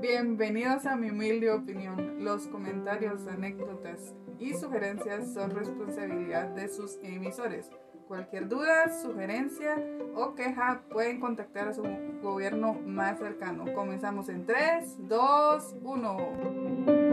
Bienvenidos 0.00 0.84
a 0.86 0.96
mi 0.96 1.10
humilde 1.10 1.52
opinión. 1.52 2.24
Los 2.24 2.48
comentarios, 2.48 3.28
anécdotas 3.28 4.16
y 4.40 4.54
sugerencias 4.54 5.32
son 5.32 5.52
responsabilidad 5.52 6.48
de 6.48 6.66
sus 6.68 6.98
emisores. 7.04 7.70
Cualquier 8.08 8.48
duda, 8.48 8.88
sugerencia 9.00 9.76
o 10.16 10.34
queja 10.34 10.82
pueden 10.90 11.20
contactar 11.20 11.68
a 11.68 11.74
su 11.74 11.84
gobierno 12.20 12.74
más 12.74 13.20
cercano. 13.20 13.72
Comenzamos 13.74 14.28
en 14.28 14.44
3, 14.44 15.08
2, 15.08 15.76
1. 15.82 17.03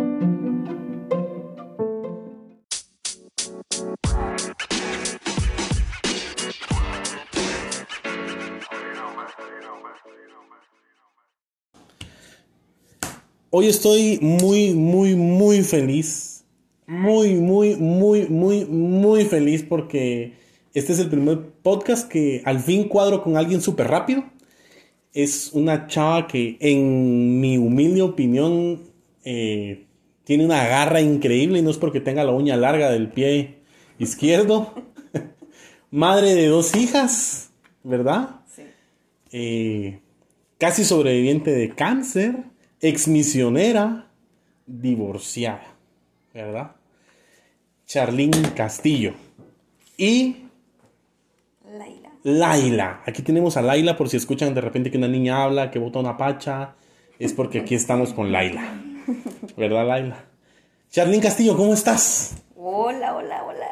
Hoy 13.53 13.67
estoy 13.67 14.17
muy, 14.21 14.73
muy, 14.73 15.13
muy 15.13 15.61
feliz. 15.63 16.45
Muy, 16.87 17.35
muy, 17.35 17.75
muy, 17.75 18.29
muy, 18.29 18.63
muy 18.63 19.25
feliz 19.25 19.61
porque 19.67 20.35
este 20.73 20.93
es 20.93 20.99
el 20.99 21.09
primer 21.09 21.49
podcast 21.61 22.09
que 22.09 22.41
al 22.45 22.61
fin 22.61 22.87
cuadro 22.87 23.21
con 23.21 23.35
alguien 23.35 23.61
súper 23.61 23.89
rápido. 23.89 24.23
Es 25.11 25.51
una 25.51 25.87
chava 25.87 26.27
que, 26.27 26.55
en 26.61 27.41
mi 27.41 27.57
humilde 27.57 28.01
opinión, 28.01 28.83
eh, 29.25 29.85
tiene 30.23 30.45
una 30.45 30.65
garra 30.65 31.01
increíble 31.01 31.59
y 31.59 31.61
no 31.61 31.71
es 31.71 31.77
porque 31.77 31.99
tenga 31.99 32.23
la 32.23 32.31
uña 32.31 32.55
larga 32.55 32.89
del 32.89 33.09
pie 33.09 33.57
izquierdo. 33.99 34.73
Madre 35.91 36.35
de 36.35 36.47
dos 36.47 36.73
hijas, 36.73 37.51
¿verdad? 37.83 38.29
Sí. 38.55 38.61
Eh, 39.33 39.99
casi 40.57 40.85
sobreviviente 40.85 41.51
de 41.51 41.75
cáncer 41.75 42.50
exmisionera 42.81 44.07
divorciada, 44.65 45.75
¿verdad? 46.33 46.71
Charlene 47.85 48.53
Castillo. 48.55 49.13
Y 49.97 50.47
Laila. 51.65 52.09
Laila. 52.23 53.01
Aquí 53.05 53.21
tenemos 53.21 53.57
a 53.57 53.61
Laila 53.61 53.97
por 53.97 54.09
si 54.09 54.17
escuchan 54.17 54.53
de 54.53 54.61
repente 54.61 54.89
que 54.89 54.97
una 54.97 55.07
niña 55.07 55.43
habla, 55.43 55.71
que 55.71 55.79
bota 55.79 55.99
una 55.99 56.17
pacha. 56.17 56.75
Es 57.19 57.33
porque 57.33 57.59
aquí 57.59 57.75
estamos 57.75 58.13
con 58.13 58.31
Laila. 58.31 58.63
¿Verdad, 59.57 59.87
Laila? 59.87 60.25
Charlene 60.89 61.21
Castillo, 61.21 61.55
¿cómo 61.55 61.73
estás? 61.73 62.43
Hola, 62.55 63.15
hola, 63.15 63.43
hola. 63.43 63.70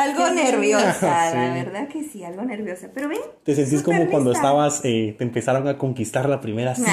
Algo 0.00 0.30
nerviosa, 0.30 1.30
Sí. 1.30 1.36
la 1.36 1.54
verdad 1.54 1.88
que 1.88 2.02
sí, 2.04 2.24
algo 2.24 2.42
nerviosa. 2.42 2.88
Pero 2.94 3.08
ven. 3.08 3.18
Te 3.44 3.54
sentís 3.54 3.82
como 3.82 4.08
cuando 4.10 4.30
lista. 4.30 4.46
estabas, 4.46 4.80
eh, 4.84 5.14
te 5.18 5.24
empezaron 5.24 5.68
a 5.68 5.78
conquistar 5.78 6.28
la 6.28 6.40
primera 6.40 6.74
cita. 6.74 6.90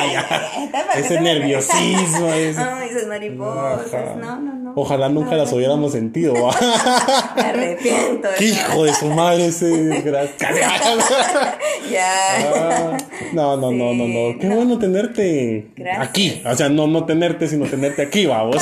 Ay, 0.00 0.10
ay, 0.16 0.70
ese 0.96 1.20
nerviosismo. 1.20 2.28
ese- 2.28 2.60
Ay, 2.60 2.88
esas 2.90 3.06
mariposas. 3.08 3.92
Ajá. 3.94 4.14
No, 4.16 4.40
no, 4.40 4.54
no. 4.54 4.72
Ojalá 4.76 5.08
nunca 5.08 5.34
las 5.36 5.52
hubiéramos 5.52 5.92
sentido. 5.92 6.34
Me 7.36 7.42
arrepiento. 7.42 8.28
¡Qué 8.38 8.44
hijo 8.46 8.84
de 8.84 8.94
su 8.94 9.06
madre 9.06 9.46
ese 9.46 9.66
desgraciado! 9.66 10.56
Ya. 11.90 12.12
Ah, 12.54 12.96
no, 13.32 13.56
no, 13.56 13.70
no, 13.70 13.94
no, 13.94 14.06
no. 14.06 14.38
Qué 14.38 14.46
No. 14.48 14.56
bueno 14.56 14.78
tenerte 14.78 15.70
Gracias. 15.76 16.08
aquí. 16.08 16.42
O 16.44 16.54
sea, 16.54 16.68
no, 16.68 16.86
no 16.86 17.04
tenerte, 17.04 17.48
sino 17.48 17.66
tenerte 17.66 18.02
aquí, 18.02 18.26
vamos. 18.26 18.56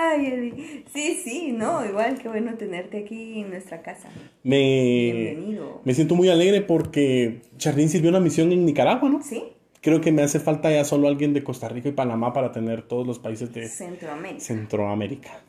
Ay. 0.00 0.84
Sí, 0.92 1.20
sí, 1.22 1.52
no, 1.52 1.84
igual, 1.84 2.18
qué 2.18 2.28
bueno 2.28 2.54
tenerte 2.54 2.98
aquí 2.98 3.40
en 3.40 3.50
nuestra 3.50 3.82
casa. 3.82 4.08
Me, 4.42 5.12
Bienvenido. 5.12 5.80
me 5.84 5.94
siento 5.94 6.14
muy 6.14 6.28
alegre 6.28 6.62
porque 6.62 7.42
Charlene 7.58 7.88
sirvió 7.88 8.10
una 8.10 8.20
misión 8.20 8.50
en 8.52 8.64
Nicaragua, 8.64 9.08
¿no? 9.08 9.22
¿Sí? 9.22 9.42
Creo 9.82 10.00
que 10.00 10.12
me 10.12 10.22
hace 10.22 10.40
falta 10.40 10.70
ya 10.70 10.84
solo 10.84 11.08
alguien 11.08 11.32
de 11.34 11.42
Costa 11.44 11.68
Rica 11.68 11.88
y 11.88 11.92
Panamá 11.92 12.32
para 12.32 12.52
tener 12.52 12.82
todos 12.82 13.06
los 13.06 13.18
países 13.18 13.52
de 13.52 13.68
Centroamérica. 13.68 14.40
Centroamérica. 14.40 15.40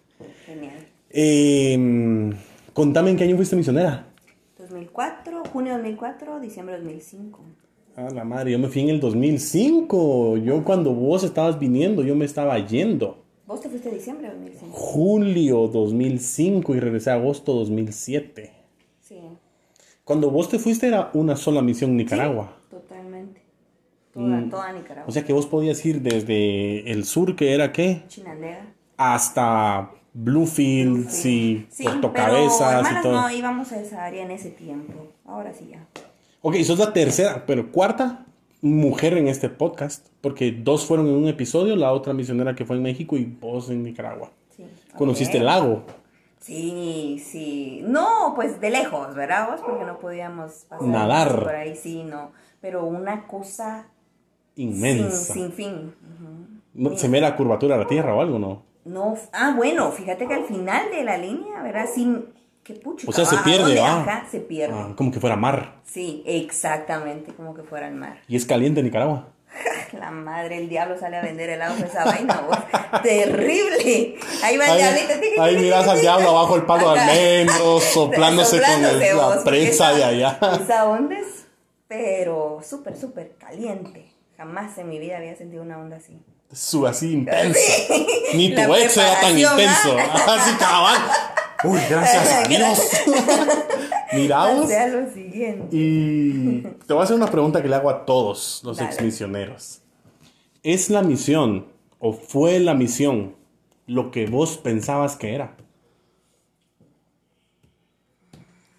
Genial. 0.45 0.87
Eh, 1.09 2.31
contame 2.73 3.11
en 3.11 3.17
qué 3.17 3.23
año 3.25 3.35
fuiste 3.35 3.55
misionera. 3.55 4.07
2004, 4.57 5.43
junio 5.51 5.73
2004, 5.73 6.39
diciembre 6.39 6.77
2005. 6.77 7.39
Ah, 7.97 8.07
la 8.13 8.23
madre, 8.23 8.51
yo 8.51 8.59
me 8.59 8.69
fui 8.69 8.83
en 8.83 8.89
el 8.89 8.99
2005. 8.99 10.37
Yo 10.37 10.63
cuando 10.63 10.93
vos 10.93 11.23
estabas 11.23 11.59
viniendo, 11.59 12.03
yo 12.03 12.15
me 12.15 12.25
estaba 12.25 12.57
yendo. 12.65 13.20
¿Vos 13.51 13.59
te 13.59 13.67
fuiste 13.69 13.89
diciembre 13.91 14.27
de 14.29 14.33
2005? 14.35 14.71
Julio 14.77 15.67
2005 15.67 16.73
y 16.75 16.79
regresé 16.79 17.11
a 17.11 17.15
agosto 17.15 17.53
2007. 17.53 18.49
Sí, 19.01 19.19
Cuando 20.05 20.31
vos 20.31 20.47
te 20.47 20.57
fuiste 20.57 20.87
era 20.87 21.09
una 21.13 21.35
sola 21.35 21.61
misión 21.61 21.97
Nicaragua. 21.97 22.55
totalmente. 22.69 23.41
Toda, 24.13 24.25
Mm. 24.37 24.49
toda 24.49 24.71
Nicaragua. 24.71 25.05
O 25.07 25.11
sea 25.11 25.25
que 25.25 25.33
vos 25.33 25.47
podías 25.47 25.85
ir 25.85 26.01
desde 26.01 26.89
el 26.91 27.03
sur, 27.03 27.35
que 27.35 27.53
era 27.53 27.73
qué, 27.73 28.03
Chinandega. 28.07 28.73
hasta 28.97 29.91
Bluefields 30.13 31.25
y 31.25 31.67
Sí, 31.69 31.83
Puerto 31.83 32.13
pero 32.13 32.25
Cabezas 32.25 32.87
y 32.89 33.01
todo. 33.01 33.21
no 33.21 33.31
íbamos 33.31 33.71
a 33.73 33.81
esa 33.81 34.05
área 34.05 34.23
en 34.23 34.31
ese 34.31 34.49
tiempo. 34.51 35.07
Ahora 35.25 35.53
sí 35.53 35.67
ya. 35.69 35.85
Ok, 36.41 36.55
sos 36.63 36.79
la 36.79 36.93
tercera, 36.93 37.45
pero 37.45 37.69
cuarta 37.71 38.25
mujer 38.61 39.17
en 39.17 39.27
este 39.27 39.49
podcast, 39.49 40.07
porque 40.21 40.51
dos 40.51 40.85
fueron 40.85 41.07
en 41.07 41.15
un 41.15 41.27
episodio, 41.27 41.75
la 41.75 41.91
otra 41.91 42.13
misionera 42.13 42.55
que 42.55 42.65
fue 42.65 42.75
en 42.75 42.83
México 42.83 43.17
y 43.17 43.25
vos 43.25 43.69
en 43.69 43.83
Nicaragua. 43.83 44.31
Sí. 44.55 44.65
Conociste 44.97 45.37
el 45.37 45.45
lago. 45.45 45.83
Sí, 46.39 47.23
sí. 47.23 47.81
No, 47.83 48.33
pues 48.35 48.59
de 48.59 48.69
lejos, 48.69 49.13
¿verdad 49.15 49.49
vos? 49.51 49.61
Porque 49.61 49.85
no 49.85 49.99
podíamos 49.99 50.65
pasar 50.67 50.87
Nadar. 50.87 51.43
por 51.43 51.55
ahí, 51.55 51.75
sí, 51.75 52.03
no. 52.03 52.31
Pero 52.61 52.85
una 52.85 53.27
cosa 53.27 53.87
Inmensa. 54.55 55.33
Sin, 55.33 55.51
sin 55.51 55.51
fin. 55.53 55.93
¿Se 56.97 57.07
ve 57.07 57.21
la 57.21 57.35
curvatura 57.35 57.75
de 57.75 57.83
la 57.83 57.87
Tierra 57.87 58.15
o 58.15 58.21
algo, 58.21 58.39
no? 58.39 58.63
No, 58.85 59.15
ah, 59.33 59.53
bueno, 59.55 59.91
fíjate 59.91 60.27
que 60.27 60.33
al 60.33 60.45
final 60.45 60.89
de 60.89 61.03
la 61.03 61.17
línea, 61.17 61.61
¿verdad? 61.61 61.85
Sin, 61.93 62.25
qué 62.63 62.73
pucho. 62.75 63.09
O 63.09 63.13
sea, 63.13 63.25
se 63.25 63.37
pierde, 63.37 63.79
¿va? 63.79 64.25
se 64.29 64.39
pierde. 64.39 64.75
Ah, 64.77 64.93
como 64.95 65.11
que 65.11 65.19
fuera 65.19 65.35
mar. 65.35 65.81
Sí, 65.85 66.23
exactamente, 66.25 67.33
como 67.33 67.53
que 67.53 67.63
fuera 67.63 67.87
el 67.87 67.95
mar. 67.95 68.21
Y 68.27 68.35
es 68.35 68.45
caliente 68.45 68.81
Nicaragua. 68.83 69.27
La 69.91 70.11
madre, 70.11 70.57
el 70.57 70.69
diablo 70.69 70.97
sale 70.97 71.17
a 71.17 71.21
vender 71.21 71.49
helado 71.49 71.75
de 71.75 71.85
esa 71.85 72.05
vaina, 72.05 72.41
vos. 72.47 72.57
Terrible. 73.03 74.15
Ahí 74.43 74.57
va 74.57 74.69
el 74.69 74.77
diablito. 74.77 75.41
ahí 75.41 75.57
miras 75.57 75.87
al 75.87 75.99
diablo 75.99 76.29
abajo 76.29 76.55
el 76.55 76.63
palo 76.63 76.93
de 76.93 76.99
Ajá. 76.99 77.11
almendros, 77.11 77.83
soplándose 77.93 78.61
con 78.61 78.69
el- 78.85 78.91
Soplándose, 78.91 79.35
la 79.37 79.43
prensa 79.43 79.93
de 79.93 80.03
allá. 80.03 80.39
Esa 80.63 80.85
onda 80.85 81.19
es, 81.19 81.45
pero 81.87 82.61
súper, 82.63 82.97
súper 82.97 83.35
caliente. 83.37 84.11
Jamás 84.37 84.77
en 84.77 84.89
mi 84.89 84.97
vida 84.97 85.17
había 85.17 85.35
sentido 85.35 85.61
una 85.61 85.77
onda 85.77 85.97
así. 85.97 86.17
Su 86.51 86.87
así 86.87 87.13
intenso. 87.13 87.59
Ni 88.33 88.49
tu 88.55 88.61
La 88.61 88.79
ex 88.79 88.97
era 88.97 89.19
tan 89.21 89.37
intenso. 89.37 89.97
¿ah? 89.97 90.35
Así 90.35 90.55
cabal. 90.57 90.97
Uy, 91.63 91.79
gracias 91.89 92.31
a 92.33 92.43
Dios. 92.47 92.79
Mira 94.13 94.45
O 94.51 94.55
vos. 94.57 94.67
sea, 94.67 94.87
lo 94.87 95.09
siguiente. 95.11 95.67
Y 95.71 96.61
te 96.85 96.93
voy 96.93 97.01
a 97.01 97.03
hacer 97.03 97.15
una 97.15 97.27
pregunta 97.31 97.61
que 97.61 97.67
le 97.69 97.75
hago 97.75 97.89
a 97.89 98.05
todos 98.05 98.61
los 98.63 98.77
Dale. 98.77 98.89
exmisioneros. 98.89 99.81
¿Es 100.63 100.89
la 100.89 101.01
misión 101.01 101.67
o 101.99 102.13
fue 102.13 102.59
la 102.59 102.73
misión 102.73 103.35
lo 103.87 104.11
que 104.11 104.25
vos 104.27 104.57
pensabas 104.57 105.15
que 105.15 105.33
era? 105.35 105.55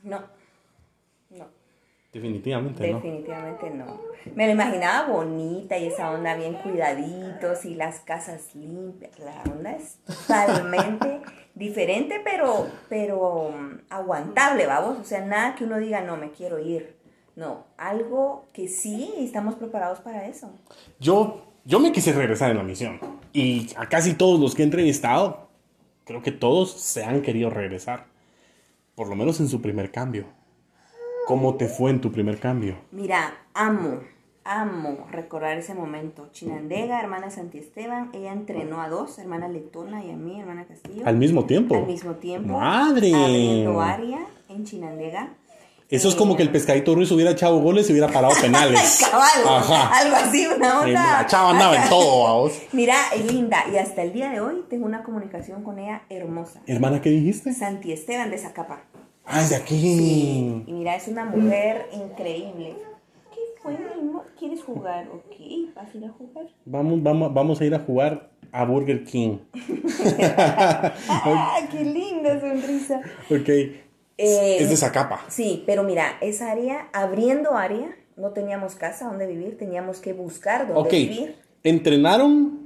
No. 0.03 0.21
Definitivamente, 2.13 2.91
¿no? 2.91 2.97
Definitivamente 2.97 3.71
no. 3.71 4.01
Me 4.35 4.47
lo 4.47 4.53
imaginaba 4.53 5.09
bonita 5.09 5.79
y 5.79 5.87
esa 5.87 6.11
onda 6.11 6.37
bien 6.37 6.55
cuidaditos 6.55 7.65
y 7.65 7.75
las 7.75 8.01
casas 8.01 8.55
limpias. 8.55 9.19
La 9.19 9.43
onda 9.51 9.73
es 9.73 9.99
totalmente 10.05 11.23
diferente, 11.55 12.21
pero, 12.23 12.69
pero 12.91 13.49
um, 13.49 13.79
aguantable, 13.89 14.67
vamos. 14.67 14.99
O 14.99 15.05
sea, 15.05 15.25
nada 15.25 15.55
que 15.55 15.65
uno 15.65 15.79
diga, 15.79 16.03
no, 16.03 16.19
me 16.19 16.31
quiero 16.31 16.59
ir. 16.59 16.97
No, 17.35 17.65
algo 17.79 18.47
que 18.53 18.69
sí 18.69 19.15
estamos 19.19 19.55
preparados 19.55 20.01
para 20.01 20.27
eso. 20.27 20.51
Yo, 21.01 21.47
yo 21.65 21.81
me 21.81 21.93
quise 21.93 22.13
regresar 22.13 22.51
en 22.51 22.59
la 22.59 22.63
misión. 22.63 23.01
Y 23.33 23.71
a 23.79 23.89
casi 23.89 24.13
todos 24.13 24.39
los 24.39 24.55
que 24.55 24.61
he 24.61 24.65
entrevistado, 24.67 25.49
creo 26.05 26.21
que 26.21 26.31
todos 26.31 26.73
se 26.73 27.05
han 27.05 27.23
querido 27.23 27.49
regresar. 27.49 28.05
Por 28.95 29.09
lo 29.09 29.17
menos 29.17 29.41
en 29.41 29.49
su 29.49 29.63
primer 29.63 29.91
cambio. 29.91 30.27
¿Cómo 31.27 31.55
te 31.57 31.69
fue 31.69 31.91
en 31.91 32.01
tu 32.01 32.11
primer 32.13 32.39
cambio? 32.39 32.77
Mira, 32.91 33.35
amo, 33.55 34.01
amo 34.45 35.07
recordar 35.11 35.57
ese 35.57 35.75
momento. 35.75 36.29
Chinandega, 36.33 37.01
hermana 37.01 37.31
Santi 37.31 37.59
Esteban, 37.59 38.11
ella 38.13 38.33
entrenó 38.33 38.83
a 38.83 38.89
dos, 38.89 39.19
hermana 39.19 39.49
Letona 39.49 40.05
y 40.05 40.11
a 40.11 40.17
mí, 40.17 40.41
hermana 40.41 40.65
Castillo. 40.65 41.03
Al 41.07 41.17
mismo 41.17 41.45
tiempo. 41.45 41.77
Al 41.77 41.87
mismo 41.87 42.15
tiempo. 42.17 42.59
¡Madre! 42.59 43.15
Abriendo 43.15 43.81
área 43.81 44.27
en 44.49 44.65
Chinandega. 44.65 45.35
Eso 45.89 46.09
es 46.09 46.15
como 46.15 46.37
que 46.37 46.43
el 46.43 46.51
pescadito 46.51 46.95
Ruiz 46.95 47.13
hubiera 47.13 47.33
echado 47.33 47.61
goles 47.61 47.89
y 47.89 47.93
hubiera 47.93 48.09
parado 48.09 48.33
penales. 48.41 49.07
Cabal, 49.11 49.29
Ajá. 49.47 49.89
algo 49.99 50.17
así, 50.17 50.47
una 50.47 50.69
Eh, 50.69 50.73
onda. 50.87 51.13
La 51.21 51.27
chava 51.27 51.51
andaba 51.51 51.77
en 51.83 51.89
todo, 51.91 52.23
vamos. 52.25 52.53
Mira, 52.73 52.97
linda, 53.31 53.65
y 53.71 53.77
hasta 53.77 54.03
el 54.03 54.13
día 54.15 54.31
de 54.31 54.41
hoy 54.41 54.65
tengo 54.71 54.87
una 54.87 55.03
comunicación 55.03 55.63
con 55.63 55.79
ella 55.79 56.03
hermosa. 56.09 56.63
Hermana, 56.67 57.03
¿qué 57.03 57.11
dijiste? 57.11 57.53
Santi 57.53 57.93
Esteban 57.93 58.31
de 58.31 58.39
Zacapa. 58.39 58.81
Ah, 59.25 59.41
es 59.41 59.51
de 59.51 59.57
aquí. 59.57 60.65
Y 60.67 60.73
mira, 60.73 60.97
es 60.97 61.09
una 61.09 61.25
mujer 61.25 61.87
increíble. 61.93 62.75
¿Qué 63.35 63.69
amor? 64.01 64.25
¿Quieres 64.39 64.63
jugar? 64.63 65.09
Ok, 65.09 65.37
¿vas 65.75 65.95
a 65.95 65.97
ir 65.97 66.05
a 66.05 66.09
jugar? 66.11 66.47
Vamos, 66.65 67.03
vamos, 67.03 67.33
vamos 67.33 67.61
a 67.61 67.65
ir 67.65 67.75
a 67.75 67.79
jugar 67.79 68.31
a 68.51 68.65
Burger 68.65 69.05
King. 69.05 69.39
¡Ah, 71.09 71.61
qué 71.71 71.85
linda 71.85 72.41
sonrisa! 72.41 73.01
Ok. 73.31 73.49
Eh, 73.49 74.57
es 74.61 74.69
de 74.69 74.77
Zacapa. 74.77 75.21
Sí, 75.29 75.63
pero 75.67 75.83
mira, 75.85 76.19
esa 76.21 76.51
área, 76.51 76.89
abriendo 76.93 77.55
área, 77.55 77.97
no 78.17 78.31
teníamos 78.31 78.75
casa 78.75 79.07
donde 79.07 79.27
vivir, 79.27 79.57
teníamos 79.57 80.01
que 80.01 80.13
buscar 80.13 80.67
donde 80.67 80.81
Ok. 80.81 80.91
vivir. 80.93 81.37
Entrenaron, 81.65 82.62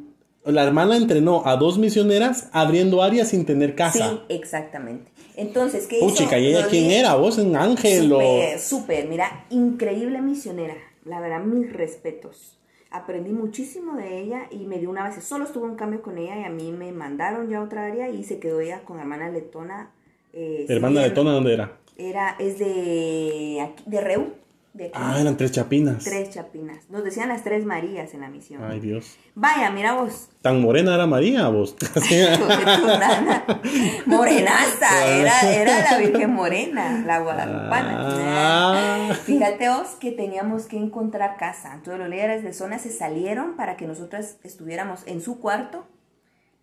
la 0.46 0.64
hermana 0.64 0.96
entrenó 0.96 1.42
a 1.46 1.56
dos 1.56 1.78
misioneras 1.78 2.48
abriendo 2.52 3.02
áreas 3.02 3.28
sin 3.28 3.44
tener 3.44 3.74
casa. 3.74 4.10
Sí, 4.10 4.20
exactamente. 4.28 5.10
Entonces, 5.36 5.86
¿qué 5.86 5.98
hizo? 5.98 6.06
Puchica, 6.08 6.38
¿y 6.38 6.46
ella 6.48 6.66
quién 6.68 6.90
era? 6.90 7.14
¿Vos 7.16 7.38
en 7.38 7.56
Ángel 7.56 8.12
o...? 8.12 8.20
Súper, 8.20 8.58
súper, 8.58 9.06
mira, 9.08 9.44
increíble 9.50 10.20
misionera. 10.22 10.74
La 11.04 11.20
verdad, 11.20 11.40
mis 11.44 11.72
respetos. 11.72 12.52
Aprendí 12.90 13.30
muchísimo 13.32 13.96
de 13.96 14.20
ella 14.22 14.46
y 14.50 14.64
me 14.64 14.78
dio 14.78 14.88
una 14.88 15.02
base. 15.02 15.20
Solo 15.20 15.44
estuve 15.44 15.64
un 15.66 15.74
cambio 15.76 16.00
con 16.00 16.16
ella 16.16 16.38
y 16.40 16.44
a 16.44 16.48
mí 16.50 16.72
me 16.72 16.90
mandaron 16.92 17.50
ya 17.50 17.58
a 17.58 17.62
otra 17.62 17.84
área 17.86 18.08
y 18.08 18.24
se 18.24 18.38
quedó 18.38 18.60
ella 18.60 18.80
con 18.84 18.98
hermana 18.98 19.28
letona. 19.28 19.90
eh, 20.32 20.64
¿Hermana 20.68 21.00
de 21.00 21.08
siguiendo. 21.08 21.20
Tona 21.20 21.32
dónde 21.34 21.54
era? 21.54 21.72
Era, 21.98 22.36
es 22.38 22.58
de, 22.58 23.58
aquí- 23.62 23.84
de 23.86 24.00
Reu, 24.00 24.28
de 24.76 24.86
aquí. 24.86 24.92
Ah, 24.94 25.20
eran 25.20 25.36
tres 25.36 25.52
chapinas. 25.52 26.04
Tres 26.04 26.30
chapinas. 26.30 26.88
Nos 26.90 27.04
decían 27.04 27.28
las 27.28 27.44
tres 27.44 27.64
Marías 27.64 28.12
en 28.14 28.20
la 28.20 28.28
misión. 28.28 28.62
Ay, 28.64 28.80
Dios. 28.80 29.16
Vaya, 29.34 29.70
mira 29.70 29.94
vos. 29.94 30.28
Tan 30.42 30.60
morena 30.60 30.94
era 30.94 31.06
María, 31.06 31.48
vos. 31.48 31.76
Morenaza, 34.06 35.06
era, 35.06 35.52
era 35.52 35.90
la 35.90 35.98
Virgen 35.98 36.32
Morena, 36.32 37.02
la 37.06 37.20
guadalupana. 37.20 37.96
Ah. 37.98 39.12
Fíjate 39.24 39.68
vos 39.68 39.88
que 40.00 40.12
teníamos 40.12 40.66
que 40.66 40.76
encontrar 40.76 41.36
casa. 41.36 41.72
Entonces 41.74 42.00
los 42.00 42.08
líderes 42.08 42.42
de 42.42 42.52
zona 42.52 42.78
se 42.78 42.90
salieron 42.90 43.56
para 43.56 43.76
que 43.76 43.86
nosotras 43.86 44.38
estuviéramos 44.44 45.00
en 45.06 45.20
su 45.20 45.40
cuarto. 45.40 45.86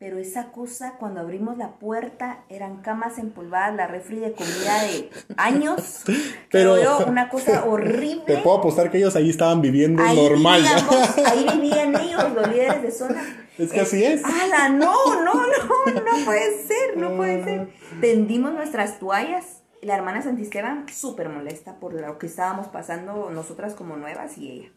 Pero 0.04 0.18
esa 0.18 0.52
cosa, 0.52 0.96
cuando 1.00 1.22
abrimos 1.22 1.58
la 1.58 1.76
puerta, 1.80 2.44
eran 2.50 2.82
camas 2.82 3.18
empolvadas, 3.20 3.74
la 3.74 3.88
refri 3.88 4.18
de 4.20 4.34
comida 4.34 4.84
de 4.84 5.10
años. 5.38 6.04
Pero- 6.52 6.84
yo, 6.84 7.06
una 7.08 7.30
cosa 7.30 7.64
horrible. 7.64 8.26
Te 8.28 8.40
puedo 8.40 8.58
apostar 8.58 8.92
que 8.92 8.98
ellos 8.98 9.16
ahí 9.16 9.30
estaban 9.30 9.62
viviendo 9.62 10.04
Ahí 10.04 10.18
normal. 10.18 10.62
vivíamos, 10.62 11.18
ahí 11.26 11.48
vivían 11.58 11.96
ellos, 11.96 12.34
los 12.36 12.48
líderes 12.50 12.82
de 12.82 12.92
zona. 12.92 13.48
Es 13.58 13.72
que 13.72 13.80
así 13.80 14.04
es. 14.04 14.22
¡Hala! 14.26 14.68
No, 14.68 14.94
no, 15.24 15.36
no, 15.36 15.86
no 15.94 16.26
puede 16.26 16.62
ser, 16.68 16.98
no 16.98 17.16
puede 17.16 17.42
ser. 17.46 17.70
Tendimos 18.02 18.52
nuestras 18.52 19.00
toallas. 19.00 19.62
La 19.82 19.96
hermana 19.96 20.22
Santisteban 20.22 20.86
súper 20.90 21.30
molesta 21.30 21.80
por 21.80 21.94
lo 21.94 22.18
que 22.18 22.28
estábamos 22.28 22.68
pasando 22.68 23.30
nosotras 23.30 23.74
como 23.74 23.96
nuevas 23.96 24.38
y 24.38 24.52
ella. 24.52 24.70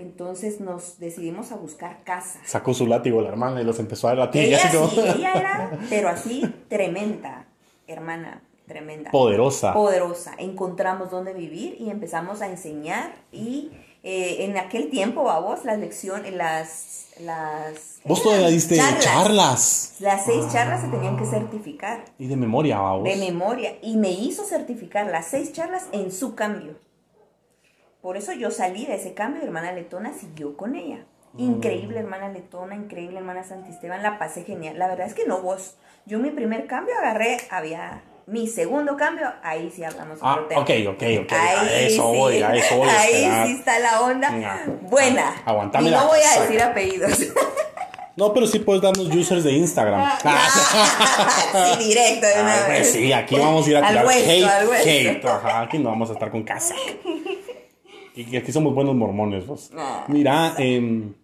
Entonces 0.00 0.60
nos 0.60 0.98
decidimos 0.98 1.52
a 1.52 1.56
buscar 1.56 2.02
casa. 2.04 2.40
Sacó 2.46 2.72
su 2.72 2.86
látigo 2.86 3.20
la 3.20 3.28
hermana 3.28 3.60
y 3.60 3.64
los 3.64 3.78
empezó 3.78 4.08
a 4.08 4.14
latir. 4.14 4.44
Ella 4.44 4.58
así 4.64 4.76
como- 4.76 4.88
sí, 4.88 5.00
ella 5.00 5.32
era, 5.34 5.78
pero 5.90 6.08
así, 6.08 6.42
tremenda, 6.68 7.44
hermana, 7.86 8.42
tremenda. 8.66 9.10
Poderosa. 9.10 9.74
Poderosa. 9.74 10.32
Encontramos 10.38 11.10
dónde 11.10 11.34
vivir 11.34 11.76
y 11.78 11.90
empezamos 11.90 12.40
a 12.40 12.46
enseñar 12.46 13.12
y 13.30 13.70
eh, 14.02 14.46
en 14.46 14.56
aquel 14.56 14.88
tiempo, 14.88 15.24
vamos, 15.24 15.64
las 15.66 15.78
lecciones, 15.78 16.32
las... 16.32 17.08
las 17.20 18.00
Vos 18.04 18.22
todavía 18.22 18.48
diste 18.48 18.78
charlas. 19.00 19.96
Las 20.00 20.24
seis 20.24 20.46
charlas 20.50 20.80
se 20.80 20.88
tenían 20.88 21.18
que 21.18 21.26
certificar 21.26 22.04
Y 22.18 22.26
de 22.26 22.36
memoria, 22.36 22.78
vamos. 22.78 23.04
de 23.04 23.16
memoria 23.16 23.74
y 23.82 23.96
me 23.98 24.10
hizo 24.10 24.44
certificar 24.44 25.06
las 25.10 25.26
seis 25.26 25.52
charlas 25.52 25.86
en 25.92 26.10
su 26.10 26.34
cambio. 26.34 26.74
Por 28.02 28.16
eso 28.16 28.32
yo 28.32 28.50
salí 28.50 28.86
de 28.86 28.94
ese 28.94 29.14
cambio 29.14 29.42
y 29.42 29.46
hermana 29.46 29.72
Letona 29.72 30.12
siguió 30.18 30.56
con 30.56 30.74
ella. 30.74 31.04
Increíble 31.36 32.00
hermana 32.00 32.28
Letona, 32.28 32.74
increíble 32.74 33.18
hermana 33.18 33.44
Santisteban, 33.44 34.02
la 34.02 34.18
pasé 34.18 34.42
genial. 34.44 34.78
La 34.78 34.88
verdad 34.88 35.06
es 35.06 35.14
que 35.14 35.26
no 35.26 35.40
vos. 35.42 35.76
Yo 36.06 36.18
mi 36.18 36.30
primer 36.30 36.66
cambio 36.66 36.94
agarré, 36.98 37.36
había 37.50 38.02
mi 38.26 38.46
segundo 38.48 38.96
cambio, 38.96 39.32
ahí 39.42 39.70
sí 39.74 39.84
hablamos 39.84 40.18
Ah, 40.22 40.34
otro 40.34 40.46
tema. 40.48 40.60
ok, 40.62 40.70
ok, 40.88 41.02
ok. 41.24 41.32
A 41.32 41.70
eso 41.80 42.06
voy, 42.08 42.42
a 42.42 42.54
eso 42.54 42.76
voy 42.76 42.88
Ahí 42.88 43.46
sí 43.46 43.52
está 43.58 43.78
la 43.80 44.00
onda 44.02 44.30
Venga. 44.30 44.64
buena. 44.82 45.34
Aguantame 45.44 45.88
y 45.88 45.90
la 45.90 45.98
no 46.00 46.06
voy 46.08 46.20
a 46.20 46.40
decir 46.40 46.62
apellidos. 46.62 47.18
No, 48.16 48.34
pero 48.34 48.46
sí 48.46 48.58
puedes 48.58 48.82
darnos 48.82 49.06
users 49.06 49.44
de 49.44 49.52
Instagram. 49.52 50.04
sí, 50.22 51.84
directo 51.88 52.26
de 52.26 52.34
una 52.42 52.54
Ah, 52.54 52.62
pues 52.66 52.78
vez. 52.80 52.92
sí, 52.92 53.12
aquí 53.14 53.38
vamos 53.38 53.66
a 53.66 53.70
ir 53.70 53.76
a 53.76 53.80
Al 53.80 53.88
tirar 53.88 54.06
hueso, 54.06 54.30
hate, 54.30 54.44
al 54.44 54.72
hate, 54.74 55.24
ajá, 55.24 55.60
aquí 55.62 55.78
no 55.78 55.88
vamos 55.90 56.10
a 56.10 56.12
estar 56.14 56.30
con 56.30 56.42
casa. 56.42 56.74
Y 58.28 58.36
aquí 58.36 58.52
somos 58.52 58.74
buenos 58.74 58.94
mormones, 58.94 59.46
vos. 59.46 59.70
Ah. 59.76 60.04
Mira, 60.08 60.54
em, 60.58 61.14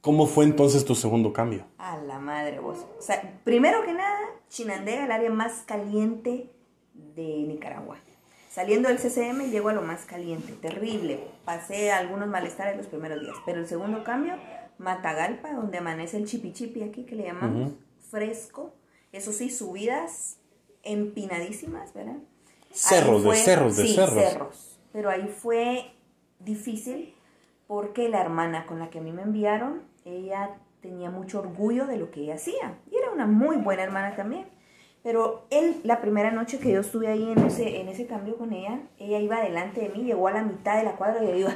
¿cómo 0.00 0.26
fue 0.26 0.44
entonces 0.44 0.84
tu 0.84 0.94
segundo 0.94 1.32
cambio? 1.32 1.64
A 1.78 1.98
la 1.98 2.18
madre 2.18 2.58
vos. 2.58 2.78
O 2.98 3.02
sea, 3.02 3.38
primero 3.44 3.84
que 3.84 3.92
nada, 3.92 4.18
Chinandega, 4.48 5.04
el 5.04 5.12
área 5.12 5.30
más 5.30 5.62
caliente 5.66 6.50
de 6.94 7.44
Nicaragua. 7.46 7.96
Saliendo 8.50 8.88
del 8.88 8.98
CCM 8.98 9.50
llego 9.50 9.68
a 9.68 9.74
lo 9.74 9.82
más 9.82 10.06
caliente, 10.06 10.54
terrible. 10.54 11.20
Pasé 11.44 11.92
algunos 11.92 12.26
malestares 12.26 12.74
los 12.76 12.86
primeros 12.86 13.20
días, 13.20 13.36
pero 13.44 13.60
el 13.60 13.66
segundo 13.66 14.02
cambio, 14.02 14.32
Matagalpa, 14.78 15.52
donde 15.52 15.76
amanece 15.76 16.16
el 16.16 16.24
chipi 16.24 16.82
aquí 16.82 17.04
que 17.04 17.16
le 17.16 17.24
llamamos, 17.24 17.72
fresco. 18.10 18.72
Eso 19.12 19.32
sí, 19.32 19.50
subidas 19.50 20.38
empinadísimas, 20.82 21.92
¿verdad? 21.92 22.16
Cerros 22.72 23.24
de 23.24 23.36
cerros 23.36 23.76
de 23.76 23.86
sí, 23.86 23.94
cerros. 23.94 24.78
Pero 24.90 25.10
ahí 25.10 25.28
fue 25.28 25.95
difícil 26.38 27.14
porque 27.66 28.08
la 28.08 28.20
hermana 28.20 28.66
con 28.66 28.78
la 28.78 28.90
que 28.90 28.98
a 28.98 29.02
mí 29.02 29.12
me 29.12 29.22
enviaron, 29.22 29.82
ella 30.04 30.56
tenía 30.80 31.10
mucho 31.10 31.40
orgullo 31.40 31.86
de 31.86 31.96
lo 31.96 32.10
que 32.10 32.20
ella 32.20 32.34
hacía. 32.34 32.78
Y 32.90 32.96
era 32.96 33.10
una 33.10 33.26
muy 33.26 33.56
buena 33.56 33.82
hermana 33.82 34.14
también. 34.14 34.46
Pero 35.02 35.46
él, 35.50 35.80
la 35.84 36.00
primera 36.00 36.32
noche 36.32 36.58
que 36.58 36.72
yo 36.72 36.80
estuve 36.80 37.06
ahí 37.06 37.30
en 37.30 37.38
ese, 37.38 37.80
en 37.80 37.88
ese 37.88 38.06
cambio 38.08 38.36
con 38.36 38.52
ella, 38.52 38.80
ella 38.98 39.20
iba 39.20 39.40
delante 39.40 39.80
de 39.80 39.88
mí, 39.88 40.02
llegó 40.02 40.26
a 40.26 40.32
la 40.32 40.42
mitad 40.42 40.76
de 40.76 40.82
la 40.82 40.96
cuadra 40.96 41.22
y 41.22 41.28
yo 41.28 41.36
iba 41.36 41.54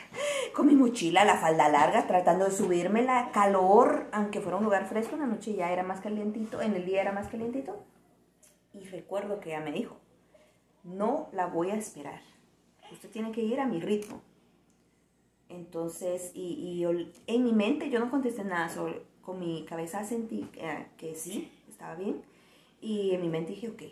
con 0.54 0.66
mi 0.66 0.74
mochila, 0.74 1.26
la 1.26 1.36
falda 1.36 1.68
larga, 1.68 2.06
tratando 2.06 2.46
de 2.46 2.52
subirme 2.52 3.02
la 3.02 3.30
calor, 3.32 4.06
aunque 4.12 4.40
fuera 4.40 4.56
un 4.56 4.64
lugar 4.64 4.86
fresco, 4.86 5.14
en 5.14 5.20
la 5.20 5.26
noche 5.26 5.54
ya 5.54 5.70
era 5.72 5.82
más 5.82 6.00
calientito, 6.00 6.62
en 6.62 6.74
el 6.74 6.86
día 6.86 7.02
era 7.02 7.12
más 7.12 7.28
calientito. 7.28 7.84
Y 8.72 8.86
recuerdo 8.86 9.40
que 9.40 9.50
ella 9.50 9.60
me 9.60 9.72
dijo, 9.72 9.98
no 10.82 11.28
la 11.32 11.46
voy 11.48 11.72
a 11.72 11.74
esperar. 11.74 12.20
Usted 12.92 13.10
tiene 13.10 13.32
que 13.32 13.42
ir 13.42 13.60
a 13.60 13.66
mi 13.66 13.80
ritmo. 13.80 14.20
Entonces, 15.48 16.32
y, 16.34 16.84
en 17.26 17.44
mi 17.44 17.52
mente 17.52 17.90
yo 17.90 18.00
no 18.00 18.10
contesté 18.10 18.44
nada 18.44 18.68
sobre, 18.68 19.02
con 19.22 19.38
mi 19.38 19.64
cabeza 19.64 20.04
sentí 20.04 20.48
eh, 20.54 20.86
que 20.96 21.14
sí, 21.14 21.50
estaba 21.68 21.94
bien. 21.94 22.22
Y 22.80 23.12
en 23.12 23.22
mi 23.22 23.28
mente 23.28 23.52
dije, 23.52 23.68
ok, 23.68 23.82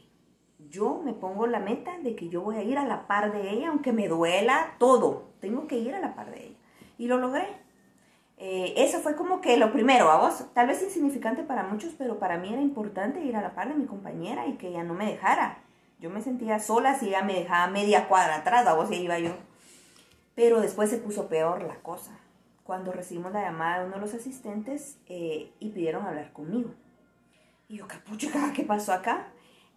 yo 0.71 1.01
me 1.05 1.13
pongo 1.13 1.47
la 1.47 1.61
meta 1.61 1.99
de 1.99 2.15
que 2.17 2.29
yo 2.29 2.41
voy 2.41 2.57
a 2.57 2.63
ir 2.63 2.79
a 2.79 2.87
la 2.87 3.07
par 3.07 3.33
de 3.33 3.51
ella, 3.51 3.69
aunque 3.69 3.93
me 3.93 4.09
duela 4.09 4.75
todo, 4.79 5.31
tengo 5.41 5.67
que 5.67 5.79
ir 5.79 5.95
a 5.95 6.01
la 6.01 6.15
par 6.15 6.31
de 6.31 6.47
ella. 6.47 6.57
Y 6.99 7.07
lo 7.07 7.19
logré. 7.19 7.47
Eh, 8.37 8.75
eso 8.77 8.99
fue 8.99 9.15
como 9.15 9.41
que 9.41 9.57
lo 9.57 9.73
primero, 9.73 10.11
a 10.11 10.19
vos, 10.19 10.45
tal 10.55 10.67
vez 10.67 10.83
insignificante 10.83 11.45
para 11.45 11.63
muchos, 11.63 11.95
pero 11.97 12.19
para 12.19 12.37
mí 12.37 12.53
era 12.53 12.61
importante 12.61 13.25
ir 13.25 13.37
a 13.37 13.43
la 13.43 13.55
par 13.55 13.69
de 13.69 13.75
mi 13.75 13.87
compañera 13.87 14.47
y 14.47 14.55
que 14.55 14.69
ella 14.69 14.83
no 14.83 14.95
me 14.95 15.07
dejara. 15.07 15.64
Yo 15.99 16.11
me 16.11 16.23
sentía 16.23 16.61
sola 16.61 16.99
si 16.99 17.09
ella 17.09 17.23
me 17.23 17.35
dejaba 17.35 17.67
media 17.69 18.09
cuadra 18.09 18.37
atrás, 18.37 18.67
y 18.91 18.95
ahí 18.95 19.05
iba 19.05 19.19
yo. 19.19 19.37
Pero 20.35 20.61
después 20.61 20.91
se 20.91 20.99
puso 20.99 21.29
peor 21.29 21.63
la 21.63 21.77
cosa. 21.77 22.19
Cuando 22.65 22.93
recibimos 22.93 23.33
la 23.33 23.43
llamada 23.43 23.81
de 23.81 23.87
uno 23.87 23.95
de 23.97 24.01
los 24.01 24.15
asistentes 24.15 24.99
eh, 25.07 25.53
y 25.61 25.71
pidieron 25.71 26.07
hablar 26.07 26.33
conmigo. 26.33 26.71
Y 27.69 27.77
yo, 27.77 27.87
capucha, 27.87 28.29
¿qué 28.55 28.65
pasó 28.65 28.93
acá? 28.93 29.29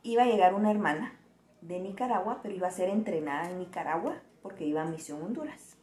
Iba 0.03 0.23
a 0.23 0.27
llegar 0.27 0.53
una 0.53 0.71
hermana 0.71 1.13
de 1.61 1.79
Nicaragua, 1.79 2.39
pero 2.41 2.55
iba 2.55 2.67
a 2.67 2.71
ser 2.71 2.89
entrenada 2.89 3.49
en 3.49 3.59
Nicaragua 3.59 4.15
porque 4.41 4.65
iba 4.65 4.81
a 4.81 4.85
Misión 4.85 5.21
Honduras. 5.21 5.77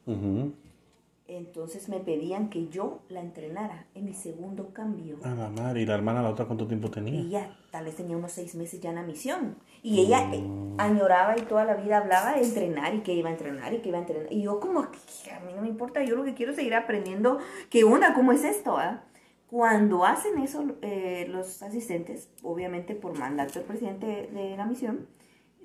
Entonces 1.27 1.89
me 1.89 2.01
pedían 2.01 2.51
que 2.51 2.69
yo 2.69 3.01
la 3.09 3.21
entrenara 3.21 3.87
en 3.95 4.05
mi 4.05 4.13
segundo 4.13 4.75
cambio. 4.75 5.19
A 5.23 5.35
la 5.35 5.49
madre, 5.49 5.81
¿y 5.81 5.87
la 5.87 5.95
hermana 5.95 6.21
la 6.21 6.29
otra 6.29 6.45
cuánto 6.45 6.67
tiempo 6.67 6.91
tenía? 6.91 7.19
Ella 7.19 7.57
tal 7.71 7.87
vez 7.87 7.97
tenía 7.97 8.15
unos 8.15 8.33
seis 8.33 8.55
meses 8.55 8.79
ya 8.81 8.91
en 8.91 8.97
la 8.97 9.03
misión. 9.03 9.57
Y 9.83 10.01
ella 10.01 10.29
eh, 10.35 10.45
añoraba 10.77 11.39
y 11.39 11.43
toda 11.43 11.65
la 11.65 11.77
vida 11.77 11.97
hablaba 11.97 12.35
de 12.35 12.43
entrenar 12.43 12.95
y 12.95 13.01
que 13.01 13.15
iba 13.15 13.31
a 13.31 13.33
entrenar 13.33 13.73
y 13.73 13.79
que 13.79 13.89
iba 13.89 13.97
a 13.97 14.03
entrenar. 14.03 14.31
Y 14.31 14.43
yo 14.43 14.61
como, 14.61 14.87
que 14.91 15.31
a 15.31 15.41
mí 15.41 15.55
no 15.55 15.63
me 15.63 15.69
importa, 15.69 16.05
yo 16.05 16.15
lo 16.15 16.25
que 16.25 16.35
quiero 16.35 16.53
es 16.53 16.57
seguir 16.57 16.75
aprendiendo. 16.75 17.39
¿Qué 17.71 17.85
onda? 17.85 18.13
¿Cómo 18.13 18.33
es 18.33 18.45
esto? 18.45 18.77
ah? 18.77 19.05
Cuando 19.47 20.05
hacen 20.05 20.39
eso 20.41 20.77
eh, 20.83 21.27
los 21.31 21.63
asistentes, 21.63 22.29
obviamente 22.43 22.95
por 22.95 23.19
mandato 23.19 23.55
del 23.55 23.63
presidente 23.63 24.07
de, 24.07 24.27
de 24.27 24.57
la 24.59 24.67
misión, 24.67 25.07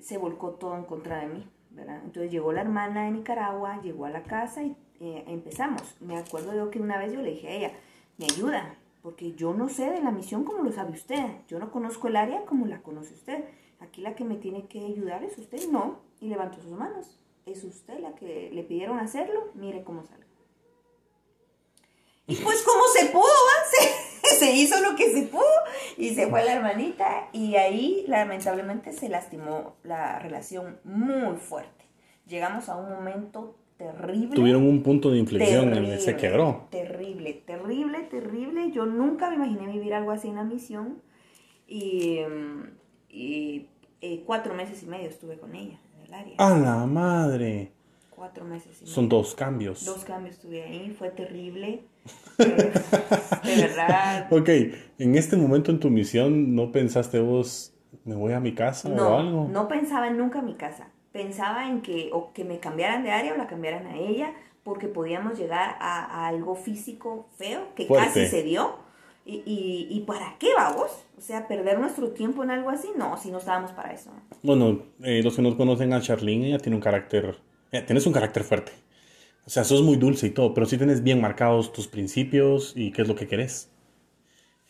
se 0.00 0.16
volcó 0.16 0.52
todo 0.52 0.74
en 0.74 0.84
contra 0.84 1.20
de 1.20 1.26
mí. 1.26 1.46
¿verdad? 1.70 2.00
Entonces 2.04 2.32
llegó 2.32 2.52
la 2.52 2.62
hermana 2.62 3.04
de 3.04 3.10
Nicaragua, 3.12 3.80
llegó 3.82 4.06
a 4.06 4.10
la 4.10 4.22
casa 4.22 4.62
y 4.62 4.76
eh, 5.00 5.24
empezamos. 5.26 5.82
Me 6.00 6.18
acuerdo 6.18 6.54
yo 6.54 6.70
que 6.70 6.78
una 6.78 6.98
vez 6.98 7.12
yo 7.12 7.22
le 7.22 7.30
dije 7.30 7.48
a 7.48 7.52
ella, 7.52 7.72
me 8.18 8.26
ayuda, 8.26 8.76
porque 9.02 9.32
yo 9.32 9.54
no 9.54 9.68
sé 9.68 9.90
de 9.90 10.02
la 10.02 10.10
misión 10.10 10.44
como 10.44 10.62
lo 10.62 10.72
sabe 10.72 10.92
usted. 10.92 11.24
Yo 11.48 11.58
no 11.58 11.70
conozco 11.70 12.08
el 12.08 12.16
área 12.16 12.44
como 12.44 12.66
la 12.66 12.82
conoce 12.82 13.14
usted. 13.14 13.44
Aquí 13.80 14.02
la 14.02 14.14
que 14.14 14.24
me 14.24 14.36
tiene 14.36 14.66
que 14.66 14.84
ayudar 14.84 15.24
es 15.24 15.38
usted. 15.38 15.68
No. 15.68 16.00
Y 16.20 16.28
levantó 16.28 16.60
sus 16.60 16.72
manos. 16.72 17.18
Es 17.46 17.64
usted 17.64 17.98
la 18.00 18.14
que 18.14 18.50
le 18.52 18.62
pidieron 18.62 18.98
hacerlo. 18.98 19.48
Mire 19.54 19.82
cómo 19.84 20.04
sale. 20.04 20.26
Y 22.26 22.36
pues 22.36 22.62
como 22.62 22.84
se 22.94 23.06
pudo. 23.06 23.24
Se, 24.22 24.36
se, 24.36 24.52
hizo 24.52 24.80
lo 24.80 24.96
que 24.96 25.12
se 25.12 25.22
pudo 25.22 25.44
y 25.96 26.14
se 26.14 26.28
fue 26.28 26.44
la 26.44 26.54
hermanita 26.54 27.28
y 27.32 27.56
ahí 27.56 28.04
lamentablemente 28.06 28.92
se 28.92 29.08
lastimó 29.08 29.76
la 29.82 30.18
relación 30.18 30.78
muy 30.84 31.36
fuerte. 31.36 31.84
Llegamos 32.26 32.68
a 32.68 32.76
un 32.76 32.90
momento 32.90 33.56
terrible. 33.80 34.34
Tuvieron 34.34 34.64
un 34.64 34.82
punto 34.82 35.10
de 35.10 35.18
inflexión 35.18 35.72
en 35.72 35.86
el 35.86 36.00
se 36.00 36.16
quebró. 36.16 36.66
Terrible, 36.70 37.32
terrible, 37.46 38.00
terrible. 38.10 38.70
Yo 38.72 38.84
nunca 38.84 39.30
me 39.30 39.36
imaginé 39.36 39.72
vivir 39.72 39.94
algo 39.94 40.10
así 40.10 40.28
en 40.28 40.36
la 40.36 40.44
misión 40.44 41.00
y, 41.66 42.20
y 43.08 43.66
eh, 44.02 44.22
cuatro 44.26 44.54
meses 44.54 44.82
y 44.82 44.86
medio 44.86 45.08
estuve 45.08 45.38
con 45.38 45.54
ella 45.54 45.78
en 45.96 46.06
el 46.06 46.14
área. 46.14 46.34
¡A 46.38 46.58
la 46.58 46.86
madre! 46.86 47.72
Cuatro 48.10 48.44
meses 48.44 48.76
y 48.80 48.84
medio. 48.84 48.94
Son 48.94 49.08
dos 49.08 49.34
cambios. 49.34 49.84
Dos 49.86 50.04
cambios 50.04 50.36
estuve 50.36 50.62
ahí, 50.62 50.94
fue 50.96 51.10
terrible. 51.10 51.82
Eh, 52.42 53.56
de 53.56 53.62
verdad. 53.66 54.28
Ok, 54.30 54.48
en 54.98 55.14
este 55.14 55.36
momento 55.36 55.70
en 55.70 55.78
tu 55.78 55.90
misión, 55.90 56.54
¿no 56.54 56.72
pensaste 56.72 57.20
vos, 57.20 57.74
me 58.04 58.14
voy 58.14 58.32
a 58.32 58.40
mi 58.40 58.54
casa 58.54 58.88
no, 58.88 59.08
o 59.08 59.18
algo? 59.18 59.48
No 59.48 59.68
pensaba 59.68 60.08
nunca 60.08 60.38
en 60.38 60.46
mi 60.46 60.54
casa. 60.54 60.88
Pensaba 61.12 61.68
en 61.68 61.82
que 61.82 62.10
o 62.12 62.32
que 62.32 62.44
me 62.44 62.60
cambiaran 62.60 63.02
de 63.02 63.10
área 63.10 63.34
o 63.34 63.36
la 63.36 63.46
cambiaran 63.48 63.86
a 63.86 63.96
ella, 63.96 64.32
porque 64.62 64.88
podíamos 64.88 65.38
llegar 65.38 65.76
a, 65.80 66.04
a 66.04 66.28
algo 66.28 66.54
físico 66.54 67.28
feo, 67.36 67.74
que 67.74 67.86
Fuerte. 67.86 68.06
casi 68.06 68.26
se 68.26 68.42
dio. 68.42 68.76
Y, 69.24 69.42
y, 69.44 69.86
¿Y 69.90 70.00
para 70.00 70.36
qué 70.38 70.54
vamos? 70.54 70.90
O 71.18 71.20
sea, 71.20 71.46
perder 71.46 71.78
nuestro 71.78 72.10
tiempo 72.12 72.42
en 72.42 72.50
algo 72.50 72.70
así, 72.70 72.88
no, 72.96 73.16
si 73.16 73.30
no 73.30 73.38
estábamos 73.38 73.72
para 73.72 73.92
eso. 73.92 74.10
Bueno, 74.42 74.82
eh, 75.02 75.22
los 75.22 75.36
que 75.36 75.42
no 75.42 75.56
conocen 75.56 75.92
a 75.92 76.00
Charlene, 76.00 76.48
ella 76.48 76.58
tiene 76.58 76.76
un 76.76 76.82
carácter, 76.82 77.36
eh, 77.70 77.82
tienes 77.82 78.06
un 78.06 78.12
carácter 78.12 78.44
fuerte. 78.44 78.72
O 79.46 79.50
sea, 79.50 79.64
sos 79.64 79.82
muy 79.82 79.96
dulce 79.96 80.28
y 80.28 80.30
todo, 80.30 80.54
pero 80.54 80.66
sí 80.66 80.78
tienes 80.78 81.02
bien 81.02 81.20
marcados 81.20 81.72
tus 81.72 81.88
principios 81.88 82.72
y 82.76 82.92
qué 82.92 83.02
es 83.02 83.08
lo 83.08 83.14
que 83.14 83.26
querés. 83.28 83.70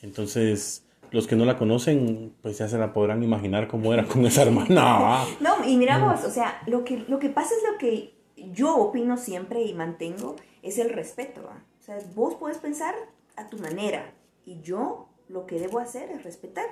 Entonces, 0.03 0.85
los 1.11 1.27
que 1.27 1.37
no 1.37 1.45
la 1.45 1.59
conocen, 1.59 2.35
pues 2.43 2.59
ya 2.59 2.69
se 2.69 2.79
la 2.79 2.93
podrán 2.93 3.23
imaginar 3.23 3.69
cómo 3.69 3.93
era 3.93 4.05
con 4.05 4.25
esa 4.27 4.43
hermana. 4.43 5.25
No, 5.41 5.65
y 5.67 5.77
mira 5.77 5.99
vos, 5.99 6.25
o 6.25 6.31
sea, 6.31 6.63
lo 6.67 6.85
que, 6.85 7.05
lo 7.09 7.19
que 7.19 7.29
pasa 7.31 7.51
es 7.55 7.73
lo 7.73 7.79
que 7.79 8.15
yo 8.53 8.77
opino 8.77 9.17
siempre 9.17 9.63
y 9.63 9.75
mantengo, 9.75 10.37
es 10.63 10.79
el 10.79 10.91
respeto. 10.91 11.43
¿va? 11.43 11.65
O 11.81 11.83
sea, 11.83 11.99
vos 12.15 12.35
puedes 12.37 12.59
pensar 12.59 12.95
a 13.37 13.49
tu 13.49 13.59
manera 13.59 14.13
y 14.45 14.61
yo 14.63 15.09
lo 15.29 15.47
que 15.47 15.59
debo 15.59 15.79
hacer 15.79 16.11
es 16.11 16.25
respetar. 16.25 16.67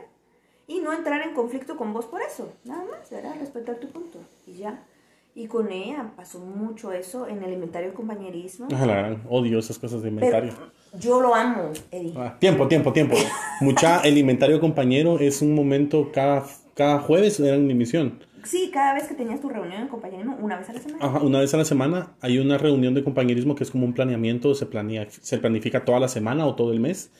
Y 0.66 0.80
no 0.80 0.92
entrar 0.92 1.22
en 1.22 1.34
conflicto 1.34 1.76
con 1.76 1.94
vos 1.94 2.04
por 2.04 2.20
eso. 2.20 2.52
Nada 2.64 2.84
más, 2.84 3.10
¿verdad? 3.10 3.36
Respetar 3.40 3.76
tu 3.76 3.88
punto. 3.88 4.18
Y 4.46 4.54
ya. 4.54 4.84
Y 5.34 5.46
con 5.46 5.72
ella 5.72 6.12
pasó 6.14 6.40
mucho 6.40 6.92
eso 6.92 7.26
en 7.26 7.42
el 7.42 7.52
inventario 7.54 7.88
de 7.90 7.94
compañerismo. 7.94 8.68
Ah, 8.74 8.84
la 8.84 8.94
gran, 8.96 9.22
odio 9.30 9.60
esas 9.60 9.78
cosas 9.78 10.02
de 10.02 10.10
Pero 10.10 10.26
inventario. 10.26 10.52
Yo 10.98 11.20
lo 11.20 11.34
amo, 11.34 11.70
Eddie. 11.90 12.14
Ah, 12.16 12.36
tiempo, 12.38 12.68
tiempo, 12.68 12.92
tiempo. 12.92 13.16
Mucha, 13.60 14.00
el 14.00 14.18
inventario 14.18 14.60
compañero 14.60 15.18
es 15.18 15.42
un 15.42 15.54
momento 15.54 16.10
cada, 16.12 16.44
cada 16.74 17.00
jueves, 17.00 17.40
era 17.40 17.56
mi 17.56 17.74
misión. 17.74 18.20
Sí, 18.44 18.70
cada 18.72 18.94
vez 18.94 19.08
que 19.08 19.14
tenías 19.14 19.40
tu 19.40 19.48
reunión 19.48 19.82
de 19.82 19.88
compañerismo, 19.88 20.38
una 20.40 20.58
vez 20.58 20.68
a 20.70 20.72
la 20.72 20.80
semana. 20.80 21.04
Ajá, 21.04 21.18
una 21.18 21.40
vez 21.40 21.52
a 21.52 21.56
la 21.56 21.64
semana 21.64 22.12
hay 22.20 22.38
una 22.38 22.56
reunión 22.56 22.94
de 22.94 23.04
compañerismo 23.04 23.54
que 23.54 23.64
es 23.64 23.70
como 23.70 23.84
un 23.84 23.92
planeamiento, 23.92 24.54
se, 24.54 24.66
planea, 24.66 25.06
se 25.10 25.38
planifica 25.38 25.84
toda 25.84 26.00
la 26.00 26.08
semana 26.08 26.46
o 26.46 26.54
todo 26.54 26.72
el 26.72 26.80
mes. 26.80 27.10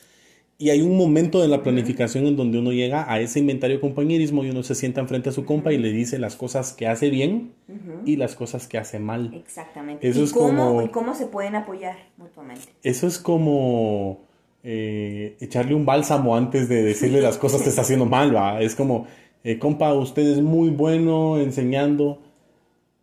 Y 0.61 0.71
hay 0.71 0.81
un 0.83 0.97
momento 0.97 1.41
de 1.41 1.47
la 1.47 1.63
planificación 1.63 2.27
en 2.27 2.35
donde 2.37 2.59
uno 2.59 2.73
llega 2.73 3.11
a 3.13 3.21
ese 3.21 3.39
inventario 3.39 3.77
de 3.77 3.81
compañerismo 3.81 4.45
y 4.45 4.51
uno 4.51 4.65
se 4.65 4.75
sienta 4.75 5.01
enfrente 5.01 5.29
a 5.29 5.33
su 5.33 5.45
compa 5.45 5.73
y 5.73 5.79
le 5.79 5.93
dice 5.93 6.19
las 6.19 6.35
cosas 6.35 6.73
que 6.73 6.89
hace 6.89 7.11
bien 7.11 7.53
y 8.05 8.17
las 8.17 8.35
cosas 8.35 8.67
que 8.67 8.77
hace 8.77 8.99
mal. 8.99 9.33
Exactamente. 9.35 10.09
Eso 10.09 10.19
¿Y, 10.21 10.25
es 10.25 10.33
cómo, 10.33 10.67
como- 10.67 10.83
y 10.83 10.89
cómo 10.89 11.15
se 11.15 11.27
pueden 11.27 11.55
apoyar 11.55 11.97
mutuamente. 12.17 12.63
Eso 12.83 13.07
es 13.07 13.19
como 13.21 14.25
eh, 14.65 15.37
echarle 15.41 15.75
un 15.77 15.87
bálsamo 15.87 16.35
antes 16.35 16.69
de 16.69 16.83
decirle 16.83 17.21
las 17.21 17.39
cosas 17.39 17.63
que 17.63 17.69
está 17.69 17.83
haciendo 17.83 18.07
mal, 18.17 18.35
¿va? 18.35 18.61
Es 18.61 18.75
como, 18.75 19.07
eh, 19.45 19.61
compa, 19.61 19.95
usted 19.95 20.23
es 20.27 20.41
muy 20.41 20.71
bueno 20.71 21.39
enseñando, 21.39 22.21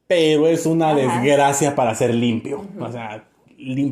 pero 0.08 0.48
es 0.50 0.66
una 0.66 0.90
Ajá. 0.92 0.98
desgracia 1.22 1.74
para 1.74 1.96
ser 1.96 2.14
limpio. 2.14 2.66
O 2.80 2.92
sea, 2.92 3.24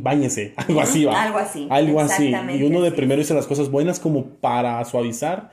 báñese, 0.01 0.53
algo 0.58 0.82
así, 0.82 1.06
¿va? 1.06 1.22
Algo 1.24 1.38
así, 1.39 1.68
Algo 1.70 2.00
así. 2.00 2.34
Y 2.58 2.63
uno 2.63 2.82
de 2.82 2.88
así. 2.89 2.98
primero 2.98 3.20
dice 3.20 3.34
las 3.34 3.48
cosas 3.48 3.70
buenas 3.70 4.00
como 4.00 4.25
para 4.25 4.84
suavizar, 4.86 5.51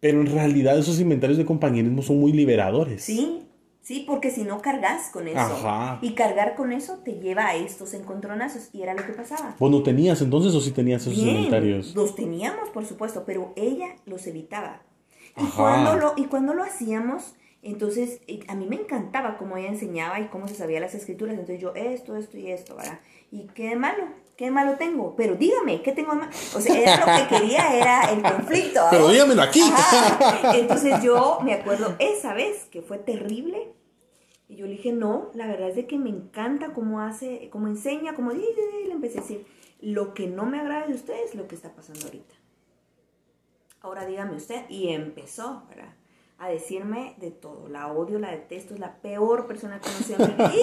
pero 0.00 0.20
en 0.20 0.26
realidad 0.26 0.78
esos 0.78 1.00
inventarios 1.00 1.38
de 1.38 1.44
compañerismo 1.44 2.02
son 2.02 2.18
muy 2.18 2.32
liberadores. 2.32 3.02
Sí, 3.04 3.42
sí, 3.80 4.04
porque 4.06 4.30
si 4.30 4.42
no 4.42 4.60
cargas 4.60 5.10
con 5.12 5.28
eso. 5.28 5.38
Ajá. 5.38 5.98
Y 6.02 6.14
cargar 6.14 6.54
con 6.56 6.72
eso 6.72 6.98
te 7.04 7.12
lleva 7.20 7.46
a 7.46 7.54
estos 7.54 7.94
encontronazos. 7.94 8.68
Y 8.72 8.82
era 8.82 8.94
lo 8.94 9.06
que 9.06 9.12
pasaba. 9.12 9.54
¿Vos 9.58 9.70
no 9.70 9.82
tenías 9.82 10.20
entonces 10.20 10.54
o 10.54 10.60
sí 10.60 10.72
tenías 10.72 11.02
esos 11.02 11.14
Bien, 11.14 11.36
inventarios? 11.36 11.94
los 11.94 12.16
teníamos, 12.16 12.70
por 12.70 12.84
supuesto, 12.84 13.22
pero 13.24 13.52
ella 13.56 13.94
los 14.04 14.26
evitaba. 14.26 14.82
Y 15.36 15.42
Ajá. 15.44 15.52
cuando, 15.56 15.96
lo, 15.96 16.12
y 16.16 16.24
cuando 16.24 16.52
lo 16.52 16.62
hacíamos, 16.64 17.34
entonces 17.62 18.20
eh, 18.26 18.40
a 18.48 18.56
mí 18.56 18.66
me 18.68 18.74
encantaba 18.76 19.38
cómo 19.38 19.56
ella 19.56 19.68
enseñaba 19.68 20.18
y 20.20 20.26
cómo 20.26 20.48
se 20.48 20.54
sabía 20.56 20.80
las 20.80 20.94
escrituras. 20.94 21.34
Entonces 21.34 21.60
yo 21.60 21.72
esto, 21.76 22.16
esto 22.16 22.36
y 22.36 22.50
esto, 22.50 22.74
¿verdad? 22.74 22.98
Y 23.32 23.46
qué 23.46 23.70
de 23.70 23.76
malo, 23.76 24.04
qué 24.36 24.44
de 24.44 24.50
malo 24.50 24.76
tengo. 24.76 25.16
Pero 25.16 25.36
dígame, 25.36 25.80
¿qué 25.80 25.92
tengo 25.92 26.12
de 26.12 26.18
malo? 26.18 26.32
O 26.54 26.60
sea, 26.60 26.78
ella 26.78 26.98
lo 26.98 27.28
que 27.28 27.34
quería 27.34 27.74
era 27.74 28.12
el 28.12 28.22
conflicto. 28.22 28.82
Pero 28.90 29.08
dígamelo 29.08 29.40
aquí. 29.40 29.62
Ajá. 29.62 30.54
Entonces 30.54 31.02
yo 31.02 31.40
me 31.42 31.54
acuerdo 31.54 31.96
esa 31.98 32.34
vez 32.34 32.64
que 32.70 32.82
fue 32.82 32.98
terrible. 32.98 33.72
Y 34.48 34.56
yo 34.56 34.66
le 34.66 34.72
dije, 34.72 34.92
no, 34.92 35.30
la 35.32 35.46
verdad 35.46 35.70
es 35.70 35.76
de 35.76 35.86
que 35.86 35.96
me 35.96 36.10
encanta 36.10 36.74
cómo 36.74 37.00
hace, 37.00 37.48
cómo 37.50 37.68
enseña, 37.68 38.14
cómo... 38.14 38.32
Y 38.32 38.44
le 38.86 38.92
empecé 38.92 39.18
a 39.18 39.22
decir, 39.22 39.46
lo 39.80 40.12
que 40.12 40.26
no 40.26 40.44
me 40.44 40.60
agrada 40.60 40.86
de 40.86 40.92
usted 40.92 41.14
es 41.24 41.34
lo 41.34 41.48
que 41.48 41.54
está 41.54 41.72
pasando 41.72 42.04
ahorita. 42.04 42.34
Ahora 43.80 44.04
dígame 44.04 44.36
usted. 44.36 44.68
Y 44.68 44.88
empezó, 44.88 45.62
¿verdad? 45.70 45.94
A 46.38 46.48
decirme 46.48 47.14
de 47.18 47.30
todo. 47.30 47.68
La 47.68 47.92
odio, 47.92 48.18
la 48.18 48.30
detesto, 48.30 48.74
es 48.74 48.80
la 48.80 48.96
peor 48.96 49.46
persona 49.46 49.80
que 49.80 49.88
conocí. 50.16 50.60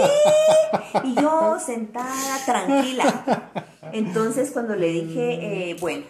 Y 1.03 1.15
yo 1.15 1.57
sentada, 1.59 2.43
tranquila. 2.45 3.51
Entonces 3.93 4.51
cuando 4.51 4.75
le 4.75 4.87
dije, 4.87 5.69
eh, 5.71 5.77
bueno, 5.79 6.05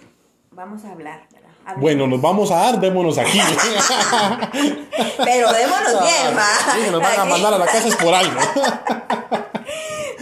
vamos 0.51 0.85
a 0.85 0.91
hablar. 0.91 1.27
Bueno, 1.77 2.07
nos 2.07 2.21
vamos 2.21 2.51
a 2.51 2.55
dar, 2.55 2.79
démonos 2.79 3.17
aquí. 3.17 3.39
Pero 5.23 5.53
démonos 5.53 6.01
bien, 6.01 6.37
va. 6.37 6.73
Sí, 6.73 6.85
que 6.85 6.91
nos 6.91 7.01
van 7.01 7.19
a 7.19 7.25
mandar 7.25 7.53
a 7.53 7.57
la 7.57 7.65
casa 7.65 7.87
es 7.87 7.95
por 7.95 8.13
algo. 8.13 8.39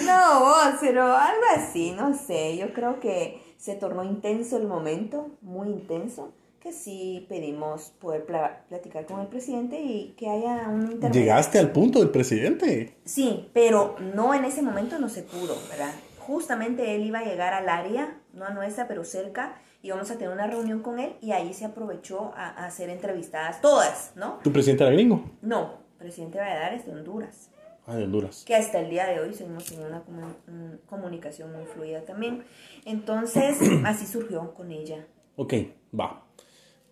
No, 0.05 0.39
vos, 0.39 0.75
pero 0.79 1.03
algo 1.03 1.43
así, 1.57 1.91
no 1.91 2.13
sé. 2.17 2.55
Yo 2.55 2.71
creo 2.71 3.01
que 3.01 3.55
se 3.57 3.75
tornó 3.75 4.05
intenso 4.05 4.55
el 4.55 4.65
momento, 4.65 5.31
muy 5.41 5.67
intenso, 5.67 6.31
que 6.67 6.73
sí 6.73 7.25
pedimos 7.29 7.91
poder 8.01 8.25
pla- 8.25 8.65
platicar 8.67 9.05
con 9.05 9.21
el 9.21 9.27
presidente 9.27 9.79
y 9.79 10.15
que 10.17 10.27
haya 10.29 10.67
un 10.67 10.81
intermedio. 10.91 11.21
Llegaste 11.21 11.59
al 11.59 11.71
punto 11.71 11.99
del 11.99 12.09
presidente. 12.09 12.97
Sí, 13.05 13.49
pero 13.53 13.95
no 14.13 14.33
en 14.33 14.43
ese 14.43 14.61
momento 14.61 14.99
no 14.99 15.07
se 15.07 15.23
pudo, 15.23 15.55
¿verdad? 15.69 15.93
Justamente 16.19 16.93
él 16.93 17.05
iba 17.05 17.19
a 17.19 17.23
llegar 17.23 17.53
al 17.53 17.69
área, 17.69 18.19
no 18.33 18.43
a 18.43 18.49
nuestra, 18.49 18.85
pero 18.89 19.05
cerca, 19.05 19.55
y 19.81 19.91
vamos 19.91 20.11
a 20.11 20.15
tener 20.17 20.29
una 20.33 20.45
reunión 20.45 20.81
con 20.81 20.99
él 20.99 21.13
y 21.21 21.31
ahí 21.31 21.53
se 21.53 21.63
aprovechó 21.63 22.33
a, 22.35 22.49
a 22.49 22.65
hacer 22.65 22.89
entrevistadas, 22.89 23.61
todas, 23.61 24.11
¿no? 24.17 24.39
¿Tu 24.43 24.51
presidente 24.51 24.83
era 24.83 24.91
gringo? 24.91 25.23
No, 25.41 25.75
presidente 25.97 26.37
Valladares 26.37 26.85
de 26.85 26.91
Honduras. 26.91 27.49
Ah, 27.85 27.95
de 27.95 28.03
Honduras. 28.03 28.43
que 28.45 28.55
hasta 28.57 28.81
el 28.81 28.89
día 28.89 29.05
de 29.07 29.21
hoy 29.21 29.33
seguimos 29.33 29.71
en 29.71 29.83
una 29.85 30.03
comu- 30.03 30.35
mm, 30.47 30.85
comunicación 30.85 31.53
muy 31.53 31.63
fluida 31.63 32.01
también. 32.01 32.43
Entonces, 32.83 33.57
así 33.85 34.05
surgió 34.05 34.53
con 34.53 34.69
ella. 34.73 35.07
Ok, 35.37 35.53
va. 35.97 36.25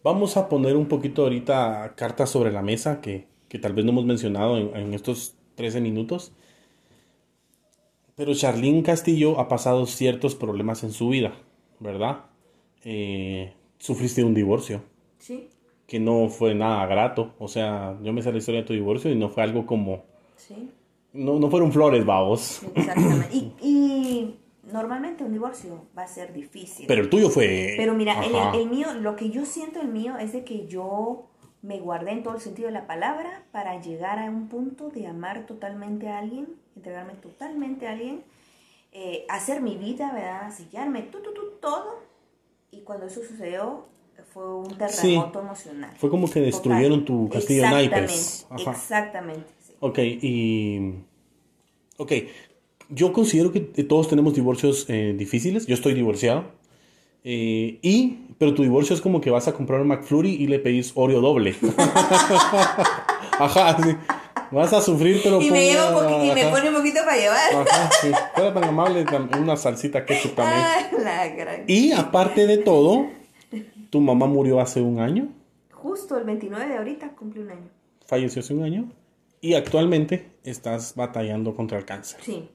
Vamos 0.05 0.37
a 0.37 0.47
poner 0.49 0.75
un 0.77 0.85
poquito 0.87 1.23
ahorita 1.23 1.93
cartas 1.97 2.29
sobre 2.29 2.51
la 2.51 2.61
mesa 2.61 3.01
que, 3.01 3.25
que 3.49 3.57
tal 3.59 3.73
vez 3.73 3.83
no 3.85 3.91
hemos 3.91 4.05
mencionado 4.05 4.57
en, 4.57 4.75
en 4.75 4.93
estos 4.93 5.33
13 5.55 5.81
minutos. 5.81 6.31
Pero 8.15 8.33
Charlene 8.33 8.83
Castillo 8.83 9.39
ha 9.39 9.47
pasado 9.47 9.85
ciertos 9.87 10.35
problemas 10.35 10.83
en 10.83 10.91
su 10.91 11.09
vida, 11.09 11.33
¿verdad? 11.79 12.25
Eh, 12.83 13.53
sufriste 13.79 14.23
un 14.23 14.33
divorcio 14.35 14.83
Sí, 15.17 15.49
que 15.87 15.99
no 15.99 16.29
fue 16.29 16.53
nada 16.53 16.85
grato. 16.85 17.33
O 17.39 17.47
sea, 17.47 17.97
yo 18.03 18.13
me 18.13 18.21
sé 18.21 18.31
la 18.31 18.37
historia 18.37 18.61
de 18.61 18.67
tu 18.67 18.73
divorcio 18.73 19.11
y 19.11 19.15
no 19.15 19.29
fue 19.29 19.43
algo 19.43 19.65
como... 19.65 20.03
sí, 20.37 20.69
No, 21.13 21.39
no 21.39 21.49
fueron 21.49 21.71
flores, 21.71 22.05
babos. 22.05 22.61
exactamente. 22.75 23.35
Y, 23.35 23.53
y 23.61 24.35
normalmente 24.75 25.23
un 25.23 25.31
divorcio 25.31 25.87
va 25.97 26.03
a 26.03 26.07
ser 26.07 26.33
difícil. 26.33 26.85
Pero 26.85 27.01
el 27.01 27.09
tuyo 27.09 27.29
fue... 27.29 27.75
Pero 27.77 27.93
mira, 27.93 28.21
el, 28.53 28.69
mío, 28.69 28.93
lo 28.93 29.15
que 29.15 29.29
yo 29.29 29.45
siento 29.45 29.79
el 29.79 29.87
mío 29.87 30.17
es 30.17 30.33
de 30.33 30.43
que 30.43 30.67
yo 30.67 31.29
me 31.61 31.79
guardé 31.79 32.11
en 32.11 32.23
todo 32.23 32.35
el 32.35 32.41
sentido 32.41 32.67
de 32.67 32.73
la 32.73 32.85
palabra 32.85 33.45
para 33.53 33.81
llegar 33.81 34.19
a 34.19 34.29
un 34.29 34.49
punto 34.49 34.89
de 34.89 35.07
amar 35.07 35.45
totalmente 35.45 36.09
a 36.09 36.19
alguien, 36.19 36.47
entregarme 36.75 37.13
totalmente 37.13 37.87
a 37.87 37.93
alguien, 37.93 38.23
eh, 38.91 39.25
hacer 39.29 39.61
mi 39.61 39.77
vida, 39.77 40.11
¿verdad? 40.13 40.51
Sellarme, 40.53 41.03
tú, 41.03 41.19
tú, 41.23 41.33
tú, 41.33 41.41
todo. 41.61 42.03
Y 42.71 42.81
cuando 42.81 43.05
eso 43.05 43.21
sucedió, 43.23 43.85
fue 44.33 44.55
un 44.57 44.77
terremoto 44.77 45.39
emocional. 45.39 45.91
Fue 45.97 46.09
como 46.09 46.29
que 46.29 46.41
destruyeron 46.41 47.05
tu 47.05 47.29
castillo 47.29 47.63
de 47.63 47.69
naipes. 47.69 48.45
Exactamente, 48.51 48.71
exactamente. 48.71 49.53
sí. 49.65 49.73
Ok, 49.79 49.99
y... 49.99 50.95
Ok, 51.97 52.11
yo 52.89 53.13
considero 53.13 53.51
que 53.51 53.59
todos 53.61 54.07
tenemos 54.07 54.33
divorcios 54.35 54.85
eh, 54.89 55.13
difíciles. 55.17 55.65
Yo 55.67 55.73
estoy 55.75 55.93
divorciado. 55.93 56.45
Eh, 57.23 57.79
y... 57.81 58.19
Pero 58.37 58.53
tu 58.53 58.63
divorcio 58.63 58.93
es 58.93 59.01
como 59.01 59.21
que 59.21 59.29
vas 59.31 59.47
a 59.47 59.53
comprar 59.53 59.79
un 59.79 59.87
McFlurry 59.87 60.31
y 60.33 60.47
le 60.47 60.59
pedís 60.59 60.91
Oreo 60.95 61.21
doble. 61.21 61.55
Ajá, 63.39 63.77
sí. 63.81 63.95
Vas 64.51 64.73
a 64.73 64.81
sufrir, 64.81 65.21
pero... 65.23 65.41
Y 65.41 65.49
me, 65.49 65.73
poqui- 65.73 66.31
y 66.31 66.33
me 66.35 66.45
pone 66.51 66.69
un 66.69 66.75
poquito 66.75 66.99
para 67.03 67.17
llevar. 67.17 67.67
Ajá, 67.67 67.89
sí. 68.01 68.11
Fuera 68.35 68.53
tan 68.53 68.63
amable, 68.65 69.05
una 69.39 69.57
salsita 69.57 70.05
ketchup 70.05 70.35
también. 70.35 70.59
Ah, 70.61 70.87
la 71.03 71.27
gran- 71.29 71.63
Y 71.67 71.91
aparte 71.91 72.45
de 72.45 72.57
todo, 72.59 73.07
tu 73.89 74.01
mamá 74.01 74.27
murió 74.27 74.59
hace 74.61 74.81
un 74.81 74.99
año, 74.99 75.29
Justo 75.71 76.17
el 76.17 76.23
29 76.25 76.67
de 76.67 76.77
ahorita 76.77 77.09
cumple 77.15 77.43
un 77.43 77.51
año. 77.51 77.69
falleció 78.07 78.41
hace 78.41 78.53
un 78.53 78.63
año, 78.63 78.91
y 79.39 79.53
actualmente 79.53 80.29
estás 80.43 80.93
batallando 80.95 81.55
contra 81.55 81.77
el 81.77 81.85
cáncer. 81.85 82.19
Sí. 82.23 82.49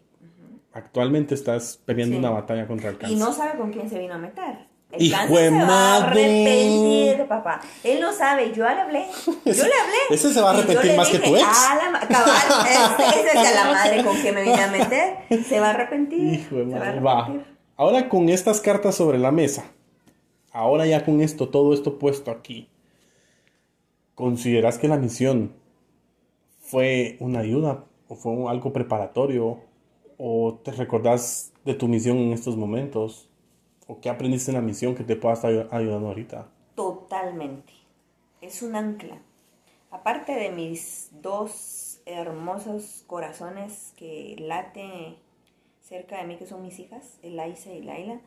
Actualmente 0.72 1.34
estás 1.34 1.80
peleando 1.84 2.14
Sí. 2.14 2.18
una 2.20 2.30
batalla 2.30 2.66
contra 2.66 2.90
el 2.90 2.98
cáncer. 2.98 3.16
Y 3.16 3.20
no 3.20 3.32
sabe 3.32 3.58
con 3.58 3.72
quién 3.72 3.88
se 3.90 3.98
vino 3.98 4.14
a 4.14 4.18
meter. 4.18 4.68
El 4.92 5.02
¡Hijo 5.02 5.16
cáncer 5.18 5.36
de 5.36 5.48
se 5.50 5.54
va 5.56 5.62
a 5.62 5.66
madre! 6.00 6.24
arrepentir, 6.24 7.26
papá. 7.28 7.60
Él 7.84 8.00
no 8.00 8.12
sabe, 8.12 8.52
yo 8.52 8.64
le 8.68 8.80
hablé. 8.80 9.06
Yo 9.26 9.32
le 9.44 9.60
hablé. 9.60 9.98
ese 10.10 10.32
se 10.32 10.40
va 10.40 10.50
a 10.50 10.54
arrepentir 10.54 10.96
más 10.96 11.08
que 11.08 11.18
tu 11.20 11.36
ex. 11.36 11.44
"Ah, 11.46 11.90
la 11.92 12.08
cabal, 12.08 12.66
ese, 12.66 13.20
ese 13.20 13.28
es 13.28 13.36
a 13.36 13.64
la 13.64 13.72
madre 13.72 14.04
con 14.04 14.20
que 14.20 14.32
me 14.32 14.42
vine 14.42 14.62
a 14.62 14.66
meter. 14.70 15.16
Se 15.44 15.60
va 15.60 15.68
a 15.68 15.70
arrepentir. 15.70 16.34
Hijo 16.40 16.56
de 16.56 16.64
va 16.64 16.78
madre. 16.78 17.00
Va. 17.00 17.44
Ahora 17.76 18.08
con 18.08 18.28
estas 18.28 18.60
cartas 18.60 18.94
sobre 18.96 19.18
la 19.18 19.30
mesa, 19.30 19.64
ahora 20.52 20.86
ya 20.86 21.04
con 21.04 21.20
esto, 21.20 21.48
todo 21.48 21.72
esto 21.72 21.98
puesto 21.98 22.30
aquí, 22.32 22.68
¿consideras 24.14 24.78
que 24.78 24.88
la 24.88 24.96
misión 24.96 25.52
fue 26.60 27.16
una 27.20 27.40
ayuda 27.40 27.84
o 28.08 28.16
fue 28.16 28.32
algo 28.50 28.72
preparatorio 28.72 29.60
o 30.22 30.60
te 30.62 30.72
recordás 30.72 31.52
de 31.64 31.74
tu 31.74 31.88
misión 31.88 32.18
en 32.18 32.32
estos 32.34 32.56
momentos 32.56 33.28
o 33.88 34.00
qué 34.00 34.10
aprendiste 34.10 34.50
en 34.50 34.56
la 34.56 34.62
misión 34.62 34.94
que 34.94 35.04
te 35.04 35.16
pueda 35.16 35.34
estar 35.34 35.50
ayu- 35.50 35.68
ayudando 35.70 36.08
ahorita? 36.08 36.48
Totalmente. 36.74 37.72
Es 38.40 38.62
un 38.62 38.74
ancla. 38.76 39.18
Aparte 39.90 40.32
de 40.32 40.50
mis 40.50 41.10
dos 41.22 42.00
hermosos 42.06 43.04
corazones 43.06 43.92
que 43.96 44.36
late 44.38 45.16
cerca 45.82 46.18
de 46.18 46.26
mí, 46.26 46.36
que 46.36 46.46
son 46.46 46.62
mis 46.62 46.78
hijas, 46.78 47.18
Elisa 47.22 47.72
y 47.72 47.82
Laila, 47.82 48.20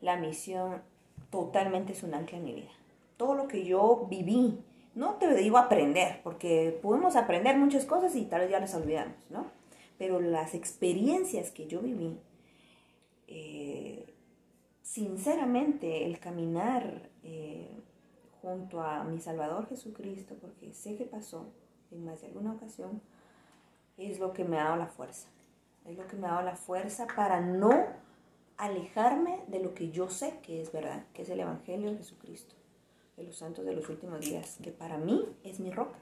la 0.00 0.16
misión 0.16 0.82
totalmente 1.30 1.92
es 1.92 2.02
un 2.02 2.14
ancla 2.14 2.38
en 2.38 2.44
mi 2.44 2.52
vida. 2.54 2.70
Todo 3.16 3.34
lo 3.34 3.48
que 3.48 3.64
yo 3.64 4.06
viví, 4.10 4.58
no 4.94 5.14
te 5.14 5.34
digo 5.34 5.58
aprender, 5.58 6.20
porque 6.22 6.78
podemos 6.82 7.16
aprender 7.16 7.56
muchas 7.56 7.84
cosas 7.84 8.14
y 8.16 8.24
tal 8.26 8.42
vez 8.42 8.50
ya 8.50 8.60
las 8.60 8.74
olvidamos, 8.74 9.14
¿no? 9.30 9.46
Pero 9.98 10.20
las 10.20 10.54
experiencias 10.54 11.50
que 11.50 11.66
yo 11.66 11.80
viví, 11.80 12.18
eh, 13.26 14.14
sinceramente, 14.82 16.06
el 16.06 16.18
caminar 16.20 17.10
eh, 17.24 17.68
junto 18.40 18.80
a 18.80 19.04
mi 19.04 19.18
Salvador 19.18 19.68
Jesucristo, 19.68 20.36
porque 20.40 20.72
sé 20.72 20.96
que 20.96 21.04
pasó 21.04 21.52
en 21.90 22.04
más 22.04 22.20
de 22.20 22.28
alguna 22.28 22.52
ocasión, 22.52 23.02
es 23.96 24.20
lo 24.20 24.32
que 24.32 24.44
me 24.44 24.58
ha 24.58 24.64
dado 24.64 24.76
la 24.76 24.86
fuerza. 24.86 25.28
Es 25.84 25.96
lo 25.96 26.06
que 26.06 26.16
me 26.16 26.26
ha 26.26 26.32
dado 26.32 26.44
la 26.44 26.56
fuerza 26.56 27.06
para 27.14 27.40
no 27.40 27.86
alejarme 28.56 29.40
de 29.48 29.60
lo 29.60 29.74
que 29.74 29.90
yo 29.90 30.08
sé 30.10 30.38
que 30.42 30.60
es 30.60 30.72
verdad, 30.72 31.04
que 31.12 31.22
es 31.22 31.30
el 31.30 31.40
Evangelio 31.40 31.90
de 31.90 31.98
Jesucristo, 31.98 32.54
de 33.16 33.24
los 33.24 33.36
santos 33.36 33.64
de 33.64 33.72
los 33.72 33.88
últimos 33.88 34.20
días, 34.20 34.58
que 34.62 34.70
para 34.70 34.98
mí 34.98 35.24
es 35.42 35.60
mi 35.60 35.70
roca. 35.70 35.98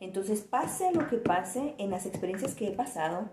Entonces, 0.00 0.40
pase 0.42 0.92
lo 0.92 1.06
que 1.08 1.18
pase 1.18 1.74
en 1.78 1.90
las 1.90 2.06
experiencias 2.06 2.54
que 2.54 2.68
he 2.68 2.72
pasado, 2.72 3.28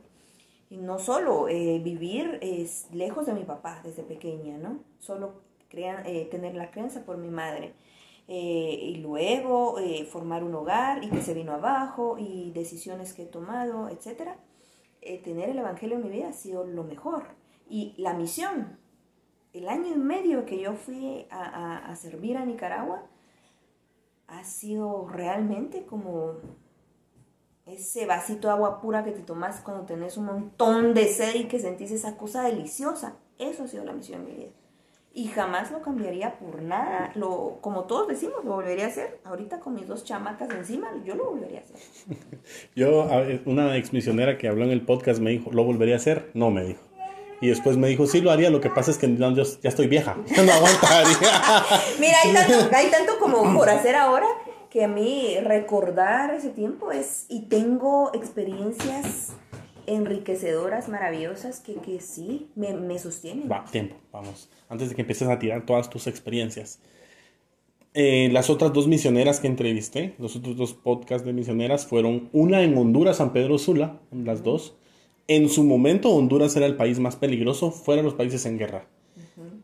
no 0.69 0.99
solo 0.99 1.47
eh, 1.47 1.79
vivir 1.83 2.39
es 2.41 2.87
lejos 2.91 3.25
de 3.25 3.33
mi 3.33 3.43
papá 3.43 3.81
desde 3.83 4.03
pequeña, 4.03 4.57
¿no? 4.57 4.79
Solo 4.99 5.41
crean, 5.69 6.05
eh, 6.05 6.27
tener 6.31 6.55
la 6.55 6.71
crianza 6.71 7.05
por 7.05 7.17
mi 7.17 7.29
madre. 7.29 7.73
eh, 8.29 8.79
y 8.81 8.95
luego 8.97 9.79
eh, 9.79 10.03
formar 10.05 10.43
un 10.43 10.53
hogar 10.55 11.03
y 11.03 11.09
que 11.09 11.21
se 11.21 11.33
vino 11.33 11.53
abajo 11.53 12.17
y 12.19 12.51
decisiones 12.51 13.13
que 13.13 13.23
he 13.23 13.25
tomado, 13.25 13.87
etc. 13.89 14.31
tener 15.23 15.49
el 15.49 15.59
Evangelio 15.59 15.97
en 15.97 16.03
mi 16.03 16.09
vida 16.09 16.29
ha 16.29 16.33
sido 16.33 16.65
lo 16.65 16.83
mejor. 16.83 17.23
Y 17.69 17.93
la 17.97 18.13
misión, 18.13 18.77
el 19.53 19.69
año 19.69 19.87
y 19.93 19.97
medio 19.97 20.45
que 20.45 20.59
yo 20.59 20.73
fui 20.73 21.25
a, 21.29 21.43
a- 21.45 21.91
a 21.91 21.95
servir 21.95 22.37
a 22.37 22.45
Nicaragua, 22.45 23.03
ha 24.27 24.43
sido 24.43 25.07
realmente 25.07 25.85
como 25.85 26.33
ese 27.67 28.05
vasito 28.05 28.47
de 28.47 28.53
agua 28.53 28.79
pura 28.81 29.03
que 29.03 29.11
te 29.11 29.21
tomas 29.21 29.61
cuando 29.61 29.85
tenés 29.85 30.17
un 30.17 30.25
montón 30.25 30.93
de 30.93 31.07
sed 31.07 31.35
y 31.35 31.43
que 31.45 31.59
sentís 31.59 31.91
esa 31.91 32.17
cosa 32.17 32.43
deliciosa. 32.43 33.15
Eso 33.37 33.63
ha 33.63 33.67
sido 33.67 33.83
la 33.83 33.93
misión 33.93 34.25
de 34.25 34.31
mi 34.31 34.37
vida. 34.37 34.51
Y 35.13 35.27
jamás 35.29 35.71
lo 35.71 35.81
cambiaría 35.81 36.37
por 36.37 36.61
nada. 36.61 37.11
Lo, 37.15 37.57
como 37.61 37.85
todos 37.85 38.07
decimos, 38.07 38.45
lo 38.45 38.53
volvería 38.53 38.85
a 38.85 38.89
hacer. 38.89 39.19
Ahorita 39.25 39.59
con 39.59 39.73
mis 39.73 39.87
dos 39.87 40.03
chamacas 40.03 40.49
encima, 40.51 40.89
yo 41.03 41.15
lo 41.15 41.31
volvería 41.31 41.59
a 41.59 41.63
hacer. 41.63 41.77
Yo, 42.75 43.07
una 43.45 43.75
ex 43.77 43.93
misionera 43.93 44.37
que 44.37 44.47
habló 44.47 44.63
en 44.63 44.71
el 44.71 44.85
podcast 44.85 45.19
me 45.19 45.31
dijo, 45.31 45.51
¿lo 45.51 45.63
volvería 45.63 45.95
a 45.95 45.97
hacer? 45.97 46.29
No, 46.35 46.51
me 46.51 46.63
dijo. 46.63 46.81
Y 47.41 47.47
después 47.49 47.77
me 47.77 47.87
dijo, 47.87 48.07
sí 48.07 48.21
lo 48.21 48.31
haría, 48.31 48.49
lo 48.49 48.61
que 48.61 48.69
pasa 48.69 48.91
es 48.91 48.97
que 48.97 49.07
no, 49.07 49.31
yo 49.35 49.43
ya 49.43 49.69
estoy 49.69 49.87
vieja, 49.87 50.15
no 50.45 50.51
aguantaría. 50.51 51.17
Mira, 51.99 52.17
hay 52.23 52.33
tanto, 52.33 52.75
hay 52.75 52.91
tanto 52.91 53.19
como 53.19 53.53
por 53.55 53.69
hacer 53.69 53.95
ahora 53.95 54.25
que 54.69 54.83
a 54.83 54.87
mí 54.87 55.35
recordar 55.43 56.33
ese 56.33 56.49
tiempo 56.49 56.91
es, 56.91 57.25
y 57.29 57.43
tengo 57.43 58.11
experiencias 58.13 59.33
enriquecedoras, 59.85 60.89
maravillosas, 60.89 61.61
que, 61.61 61.75
que 61.75 61.99
sí, 62.01 62.49
me, 62.55 62.73
me 62.73 62.99
sostienen. 62.99 63.49
Va, 63.49 63.63
tiempo, 63.65 63.95
vamos. 64.11 64.49
Antes 64.69 64.89
de 64.89 64.95
que 64.95 65.01
empieces 65.01 65.27
a 65.29 65.39
tirar 65.39 65.65
todas 65.65 65.89
tus 65.89 66.07
experiencias. 66.07 66.79
Eh, 67.93 68.29
las 68.31 68.49
otras 68.49 68.73
dos 68.73 68.87
misioneras 68.87 69.39
que 69.39 69.47
entrevisté, 69.47 70.13
los 70.19 70.35
otros 70.35 70.55
dos 70.55 70.73
podcasts 70.73 71.25
de 71.25 71.33
misioneras, 71.33 71.87
fueron 71.87 72.29
una 72.31 72.61
en 72.61 72.77
Honduras, 72.77 73.17
San 73.17 73.33
Pedro 73.33 73.57
Sula, 73.57 73.99
las 74.11 74.43
dos. 74.43 74.75
En 75.27 75.49
su 75.49 75.63
momento, 75.63 76.11
Honduras 76.11 76.55
era 76.55 76.67
el 76.67 76.75
país 76.75 76.99
más 76.99 77.15
peligroso 77.15 77.71
fuera 77.71 78.01
de 78.01 78.05
los 78.05 78.13
países 78.13 78.45
en 78.45 78.59
guerra. 78.59 78.85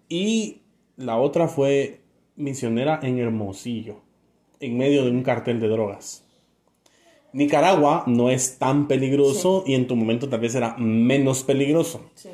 Y 0.10 0.62
la 0.98 1.18
otra 1.18 1.48
fue 1.48 2.02
misionera 2.36 3.00
en 3.04 3.20
Hermosillo, 3.20 4.02
en 4.66 4.78
medio 4.78 5.04
de 5.04 5.12
un 5.12 5.24
cartel 5.24 5.60
de 5.60 5.68
drogas. 5.68 6.24
Nicaragua 7.34 8.04
no 8.06 8.30
es 8.30 8.58
tan 8.60 8.88
peligroso 8.88 9.64
y 9.66 9.74
en 9.74 9.88
tu 9.88 9.96
momento 9.96 10.30
tal 10.30 10.40
vez 10.40 10.54
era 10.56 10.76
menos 10.78 11.44
peligroso. 11.44 12.10
Sí. 12.16 12.30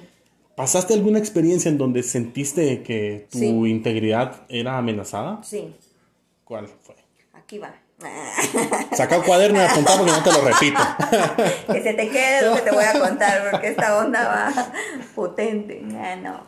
¿Pasaste 0.55 0.93
alguna 0.93 1.19
experiencia 1.19 1.69
en 1.71 1.77
donde 1.77 2.03
sentiste 2.03 2.83
que 2.83 3.27
tu 3.31 3.37
Sí. 3.39 3.47
integridad 3.47 4.41
era 4.49 4.77
amenazada? 4.77 5.41
Sí, 5.43 5.73
¿Cuál 6.43 6.67
fue? 6.67 6.95
aquí 7.33 7.57
va. 7.59 7.73
Saca 8.95 9.17
el 9.17 9.23
cuaderno 9.23 9.59
y 9.59 9.61
apunta 9.61 9.95
porque 9.97 10.11
no 10.11 10.23
te 10.23 10.31
lo 10.31 10.41
repito. 10.41 10.81
que 11.73 11.81
se 11.83 11.93
te 11.93 12.09
quede 12.09 12.49
lo 12.49 12.55
que 12.55 12.61
te 12.61 12.71
voy 12.71 12.83
a 12.85 12.97
contar, 12.99 13.49
porque 13.51 13.67
esta 13.69 13.97
onda 13.97 14.27
va 14.27 14.71
potente. 15.15 15.81
Ah, 15.95 16.15
no. 16.15 16.43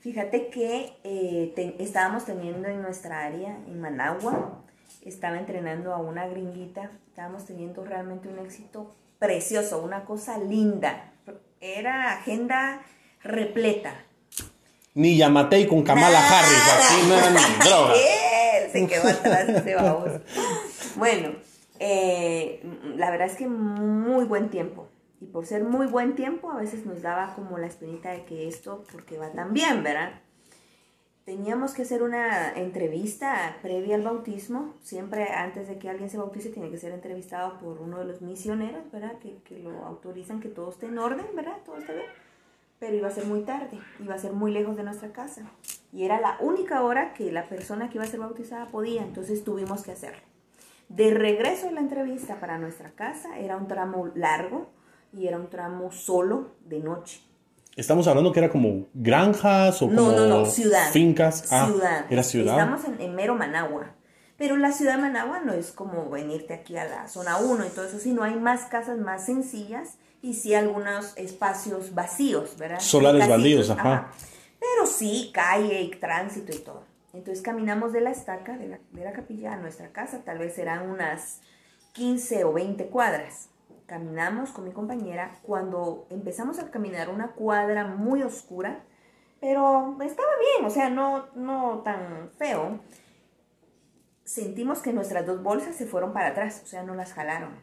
Fíjate 0.00 0.48
que 0.48 0.92
eh, 1.04 1.52
te- 1.54 1.76
estábamos 1.82 2.24
teniendo 2.24 2.68
en 2.68 2.82
nuestra 2.82 3.24
área, 3.24 3.56
en 3.66 3.80
Managua, 3.80 4.62
estaba 5.04 5.38
entrenando 5.38 5.94
a 5.94 5.98
una 5.98 6.26
gringuita, 6.26 6.90
estábamos 7.08 7.44
teniendo 7.44 7.84
realmente 7.84 8.28
un 8.28 8.38
éxito 8.38 8.94
precioso, 9.18 9.82
una 9.82 10.04
cosa 10.04 10.38
linda. 10.38 11.12
Era 11.60 12.12
agenda 12.12 12.82
repleta. 13.22 13.94
Ni 14.94 15.16
Yamatei 15.16 15.66
con 15.66 15.82
Kamala 15.82 16.20
Nada. 16.20 16.38
Harris, 16.38 16.62
aquí. 16.74 17.00
Él 17.94 18.70
se 18.72 18.86
quedó 18.86 19.08
atrás 19.08 19.48
ese 19.48 19.74
baboso. 19.74 20.20
Bueno, 20.96 21.30
eh, 21.78 22.60
la 22.96 23.10
verdad 23.10 23.28
es 23.28 23.36
que 23.36 23.46
muy 23.46 24.24
buen 24.24 24.50
tiempo. 24.50 24.88
Y 25.20 25.26
por 25.26 25.46
ser 25.46 25.64
muy 25.64 25.86
buen 25.86 26.14
tiempo, 26.14 26.50
a 26.50 26.58
veces 26.58 26.84
nos 26.84 27.00
daba 27.00 27.34
como 27.34 27.56
la 27.56 27.68
espinita 27.68 28.10
de 28.10 28.24
que 28.24 28.48
esto, 28.48 28.84
porque 28.90 29.18
va 29.18 29.30
tan 29.30 29.52
bien, 29.52 29.82
¿verdad? 29.82 30.20
Teníamos 31.24 31.72
que 31.72 31.82
hacer 31.82 32.02
una 32.02 32.52
entrevista 32.54 33.56
previa 33.62 33.94
al 33.94 34.02
bautismo. 34.02 34.74
Siempre 34.82 35.28
antes 35.30 35.68
de 35.68 35.78
que 35.78 35.88
alguien 35.88 36.10
se 36.10 36.18
bautice 36.18 36.50
tiene 36.50 36.70
que 36.70 36.78
ser 36.78 36.92
entrevistado 36.92 37.58
por 37.58 37.80
uno 37.80 37.98
de 37.98 38.06
los 38.06 38.22
misioneros, 38.22 38.90
¿verdad? 38.90 39.18
Que, 39.18 39.36
que 39.44 39.58
lo 39.58 39.84
autorizan, 39.84 40.40
que 40.40 40.48
todo 40.48 40.70
esté 40.70 40.86
en 40.86 40.98
orden, 40.98 41.26
¿verdad? 41.34 41.58
Todo 41.64 41.78
esté 41.78 41.94
bien 41.94 42.06
pero 42.82 42.96
iba 42.96 43.06
a 43.06 43.12
ser 43.12 43.26
muy 43.26 43.42
tarde, 43.42 43.78
iba 44.00 44.16
a 44.16 44.18
ser 44.18 44.32
muy 44.32 44.50
lejos 44.50 44.76
de 44.76 44.82
nuestra 44.82 45.12
casa. 45.12 45.42
Y 45.92 46.02
era 46.02 46.20
la 46.20 46.36
única 46.40 46.82
hora 46.82 47.14
que 47.14 47.30
la 47.30 47.48
persona 47.48 47.88
que 47.88 47.98
iba 47.98 48.02
a 48.02 48.08
ser 48.08 48.18
bautizada 48.18 48.66
podía, 48.66 49.04
entonces 49.04 49.44
tuvimos 49.44 49.84
que 49.84 49.92
hacerlo. 49.92 50.20
De 50.88 51.14
regreso 51.14 51.66
de 51.66 51.74
la 51.74 51.80
entrevista 51.80 52.40
para 52.40 52.58
nuestra 52.58 52.90
casa, 52.90 53.38
era 53.38 53.56
un 53.56 53.68
tramo 53.68 54.08
largo 54.16 54.66
y 55.12 55.28
era 55.28 55.36
un 55.36 55.48
tramo 55.48 55.92
solo 55.92 56.48
de 56.64 56.80
noche. 56.80 57.20
Estamos 57.76 58.06
hablando 58.06 58.32
que 58.32 58.40
era 58.40 58.50
como 58.50 58.86
granjas 58.92 59.80
o 59.80 59.88
No, 59.88 60.04
como 60.06 60.16
no, 60.16 60.26
no, 60.26 60.46
ciudad. 60.46 60.90
fincas. 60.92 61.50
Ah, 61.50 61.66
ciudad. 61.66 62.06
era 62.10 62.22
ciudad. 62.22 62.58
Estamos 62.58 62.84
en, 62.84 63.00
en 63.00 63.14
mero 63.14 63.34
Managua. 63.34 63.94
Pero 64.36 64.56
la 64.56 64.72
ciudad 64.72 64.96
de 64.96 65.02
Managua 65.02 65.40
no 65.40 65.52
es 65.52 65.70
como 65.72 66.10
venirte 66.10 66.52
aquí 66.52 66.76
a 66.76 66.84
la 66.84 67.08
zona 67.08 67.38
1 67.38 67.64
y 67.66 67.68
todo 67.70 67.86
eso, 67.86 67.98
sino 67.98 68.24
hay 68.24 68.34
más 68.34 68.62
casas 68.64 68.98
más 68.98 69.24
sencillas 69.24 69.98
y 70.20 70.34
sí 70.34 70.54
algunos 70.54 71.16
espacios 71.16 71.94
vacíos, 71.94 72.56
¿verdad? 72.58 72.80
Solares 72.80 73.28
baldíos, 73.28 73.70
ajá. 73.70 74.10
Pero 74.58 74.86
sí, 74.86 75.30
calle 75.32 75.80
y 75.82 75.90
tránsito 75.90 76.52
y 76.52 76.58
todo. 76.58 76.84
Entonces 77.14 77.42
caminamos 77.42 77.92
de 77.92 78.00
la 78.00 78.10
estaca, 78.10 78.56
de 78.56 78.68
la, 78.68 78.78
de 78.90 79.04
la 79.04 79.12
capilla 79.12 79.52
a 79.52 79.56
nuestra 79.56 79.88
casa, 79.88 80.22
tal 80.24 80.38
vez 80.38 80.54
serán 80.54 80.90
unas 80.90 81.40
15 81.92 82.44
o 82.44 82.52
20 82.52 82.86
cuadras. 82.86 83.48
Caminamos 83.86 84.50
con 84.50 84.64
mi 84.64 84.72
compañera. 84.72 85.36
Cuando 85.42 86.06
empezamos 86.10 86.58
a 86.58 86.70
caminar 86.70 87.08
una 87.08 87.32
cuadra 87.32 87.86
muy 87.86 88.22
oscura, 88.22 88.84
pero 89.40 89.96
estaba 90.00 90.28
bien, 90.54 90.66
o 90.66 90.70
sea, 90.70 90.88
no, 90.88 91.26
no 91.34 91.82
tan 91.84 92.30
feo, 92.38 92.78
sentimos 94.24 94.80
que 94.80 94.92
nuestras 94.92 95.26
dos 95.26 95.42
bolsas 95.42 95.74
se 95.74 95.86
fueron 95.86 96.12
para 96.12 96.28
atrás, 96.28 96.62
o 96.64 96.66
sea, 96.66 96.82
no 96.82 96.94
las 96.94 97.12
jalaron. 97.12 97.60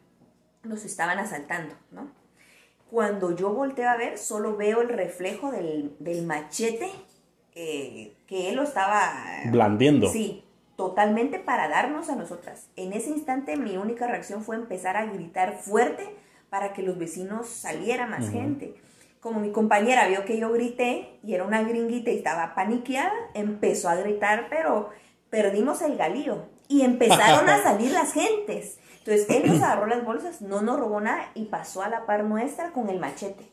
Nos 0.63 0.83
estaban 0.83 1.19
asaltando, 1.19 1.75
¿no? 1.91 2.11
Cuando 2.91 3.35
yo 3.35 3.53
volteo 3.53 3.89
a 3.89 3.95
ver, 3.95 4.17
solo 4.17 4.57
veo 4.57 4.81
el 4.81 4.89
reflejo 4.89 5.51
del, 5.51 5.95
del 5.99 6.25
machete 6.25 6.91
eh, 7.55 8.17
que 8.27 8.49
él 8.49 8.55
lo 8.55 8.63
estaba... 8.63 9.13
Blandiendo. 9.51 10.09
Sí, 10.09 10.43
totalmente 10.79 11.39
para 11.39 11.67
darnos 11.67 12.07
a 12.09 12.15
nosotras. 12.15 12.69
En 12.77 12.93
ese 12.93 13.09
instante 13.09 13.57
mi 13.57 13.75
única 13.75 14.07
reacción 14.07 14.45
fue 14.45 14.55
empezar 14.55 14.95
a 14.95 15.07
gritar 15.07 15.57
fuerte 15.57 16.15
para 16.49 16.71
que 16.71 16.83
los 16.83 16.97
vecinos 16.97 17.49
saliera 17.49 18.07
más 18.07 18.29
gente. 18.29 18.75
Como 19.19 19.41
mi 19.41 19.51
compañera 19.51 20.07
vio 20.07 20.23
que 20.23 20.37
yo 20.39 20.49
grité 20.53 21.19
y 21.21 21.33
era 21.33 21.43
una 21.43 21.63
gringuita 21.63 22.11
y 22.11 22.19
estaba 22.19 22.55
paniqueada, 22.55 23.11
empezó 23.33 23.89
a 23.89 23.95
gritar, 23.95 24.47
pero 24.49 24.91
perdimos 25.29 25.81
el 25.81 25.97
galío 25.97 26.45
y 26.69 26.83
empezaron 26.83 27.49
a 27.49 27.61
salir 27.63 27.91
las 27.91 28.13
gentes. 28.13 28.79
Entonces 28.99 29.29
él 29.29 29.51
nos 29.51 29.61
agarró 29.61 29.85
las 29.85 30.05
bolsas, 30.05 30.41
no 30.41 30.61
nos 30.61 30.79
robó 30.79 31.01
nada 31.01 31.29
y 31.35 31.47
pasó 31.47 31.83
a 31.83 31.89
la 31.89 32.05
par 32.05 32.23
nuestra 32.23 32.71
con 32.71 32.89
el 32.89 33.01
machete. 33.01 33.51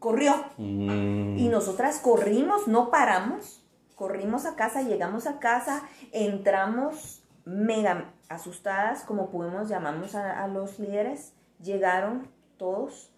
Corrió. 0.00 0.34
Mm, 0.56 1.38
Y 1.38 1.48
nosotras 1.50 2.00
corrimos, 2.00 2.66
no 2.66 2.90
paramos, 2.90 3.63
corrimos 3.94 4.46
a 4.46 4.56
casa, 4.56 4.82
llegamos 4.82 5.26
a 5.26 5.38
casa, 5.38 5.88
entramos 6.12 7.22
mega 7.44 8.12
asustadas, 8.28 9.02
como 9.02 9.30
pudimos, 9.30 9.68
llamamos 9.68 10.14
a, 10.14 10.46
los 10.48 10.78
líderes, 10.78 11.32
llegaron 11.60 12.28
todos, 12.56 13.12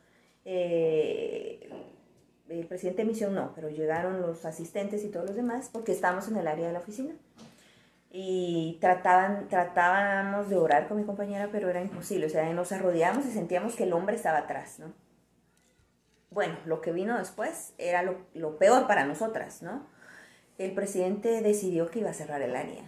eh, 0.45 1.71
el 2.49 2.67
presidente 2.67 3.03
de 3.03 3.09
misión 3.09 3.35
no, 3.35 3.53
pero 3.55 3.69
llegaron 3.69 4.21
los 4.21 4.45
asistentes 4.45 5.05
y 5.05 5.09
todos 5.09 5.27
los 5.27 5.37
demás, 5.37 5.71
porque 5.73 5.93
estábamos 5.93 6.29
en 6.29 6.37
el 6.37 6.47
área 6.47 6.67
de 6.67 6.73
la 6.73 6.79
oficina. 6.79 7.15
Y 8.11 8.79
trataban, 8.81 9.49
tratábamos 9.49 10.49
de 10.49 10.57
orar 10.57 10.89
con 10.89 10.97
mi 10.97 11.05
compañera, 11.05 11.49
pero 11.53 11.69
era 11.69 11.83
imposible. 11.83 12.27
O 12.27 12.31
sea, 12.31 12.51
nos 12.55 12.73
arrodillamos 12.73 13.27
y 13.27 13.31
sentíamos 13.31 13.75
que 13.75 13.83
el 13.83 13.93
hombre 13.93 14.17
estaba 14.17 14.39
atrás, 14.39 14.79
¿no? 14.79 14.95
Bueno, 16.31 16.57
lo 16.65 16.81
que 16.81 16.93
vino 16.93 17.19
después 17.19 17.75
era 17.79 18.03
lo, 18.03 18.17
lo 18.33 18.59
peor 18.59 18.87
para 18.87 19.05
nosotras, 19.05 19.61
¿no? 19.61 19.87
El 20.59 20.73
presidente 20.73 21.41
decidió 21.43 21.91
que 21.91 22.01
iba 22.01 22.11
a 22.11 22.15
cerrar 22.15 22.43
el 22.43 22.57
área. 22.57 22.83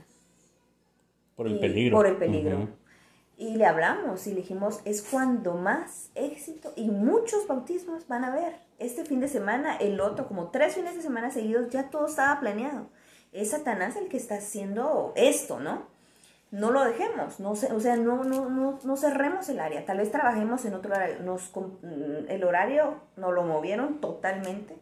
por 1.37 1.46
el 1.46 1.57
Y- 1.57 1.61
peligro. 1.61 1.96
Por 1.96 2.07
el 2.09 2.16
peligro. 2.16 2.68
Y 3.37 3.54
le 3.54 3.64
hablamos 3.66 4.26
y 4.26 4.31
le 4.31 4.40
dijimos, 4.40 4.81
es 4.85 5.02
cuando 5.02 5.54
más 5.54 6.11
éxito 6.16 6.72
y 6.74 6.90
muchos 6.90 7.46
bautismos 7.46 8.09
van 8.09 8.24
a 8.24 8.33
haber. 8.33 8.57
Este 8.81 9.04
fin 9.04 9.20
de 9.20 9.28
semana, 9.28 9.76
el 9.76 10.00
otro, 10.00 10.26
como 10.26 10.48
tres 10.50 10.74
fines 10.74 10.96
de 10.96 11.02
semana 11.02 11.31
seguidos, 11.31 11.70
ya 11.70 11.90
todo 11.90 12.07
estaba 12.07 12.40
planeado. 12.40 12.88
Es 13.33 13.50
Satanás 13.50 13.94
el 13.94 14.09
que 14.09 14.16
está 14.16 14.35
haciendo 14.38 15.12
esto, 15.14 15.61
¿no? 15.61 15.87
No 16.50 16.72
lo 16.72 16.83
dejemos, 16.85 17.38
no 17.38 17.54
se- 17.54 17.72
o 17.72 17.78
sea, 17.78 17.94
no, 17.96 18.24
no, 18.24 18.50
no, 18.50 18.81
no 18.83 18.96
cerremos 18.96 19.48
el 19.48 19.61
área. 19.61 19.85
Tal 19.85 19.98
vez 19.98 20.11
trabajemos 20.11 20.64
en 20.64 20.74
otro 20.74 20.90
horario. 20.92 21.20
Nos, 21.20 21.52
mm, 21.54 22.28
el 22.31 22.42
horario 22.42 22.94
nos 23.16 23.33
lo 23.33 23.44
movieron 23.44 24.00
totalmente. 24.00 24.76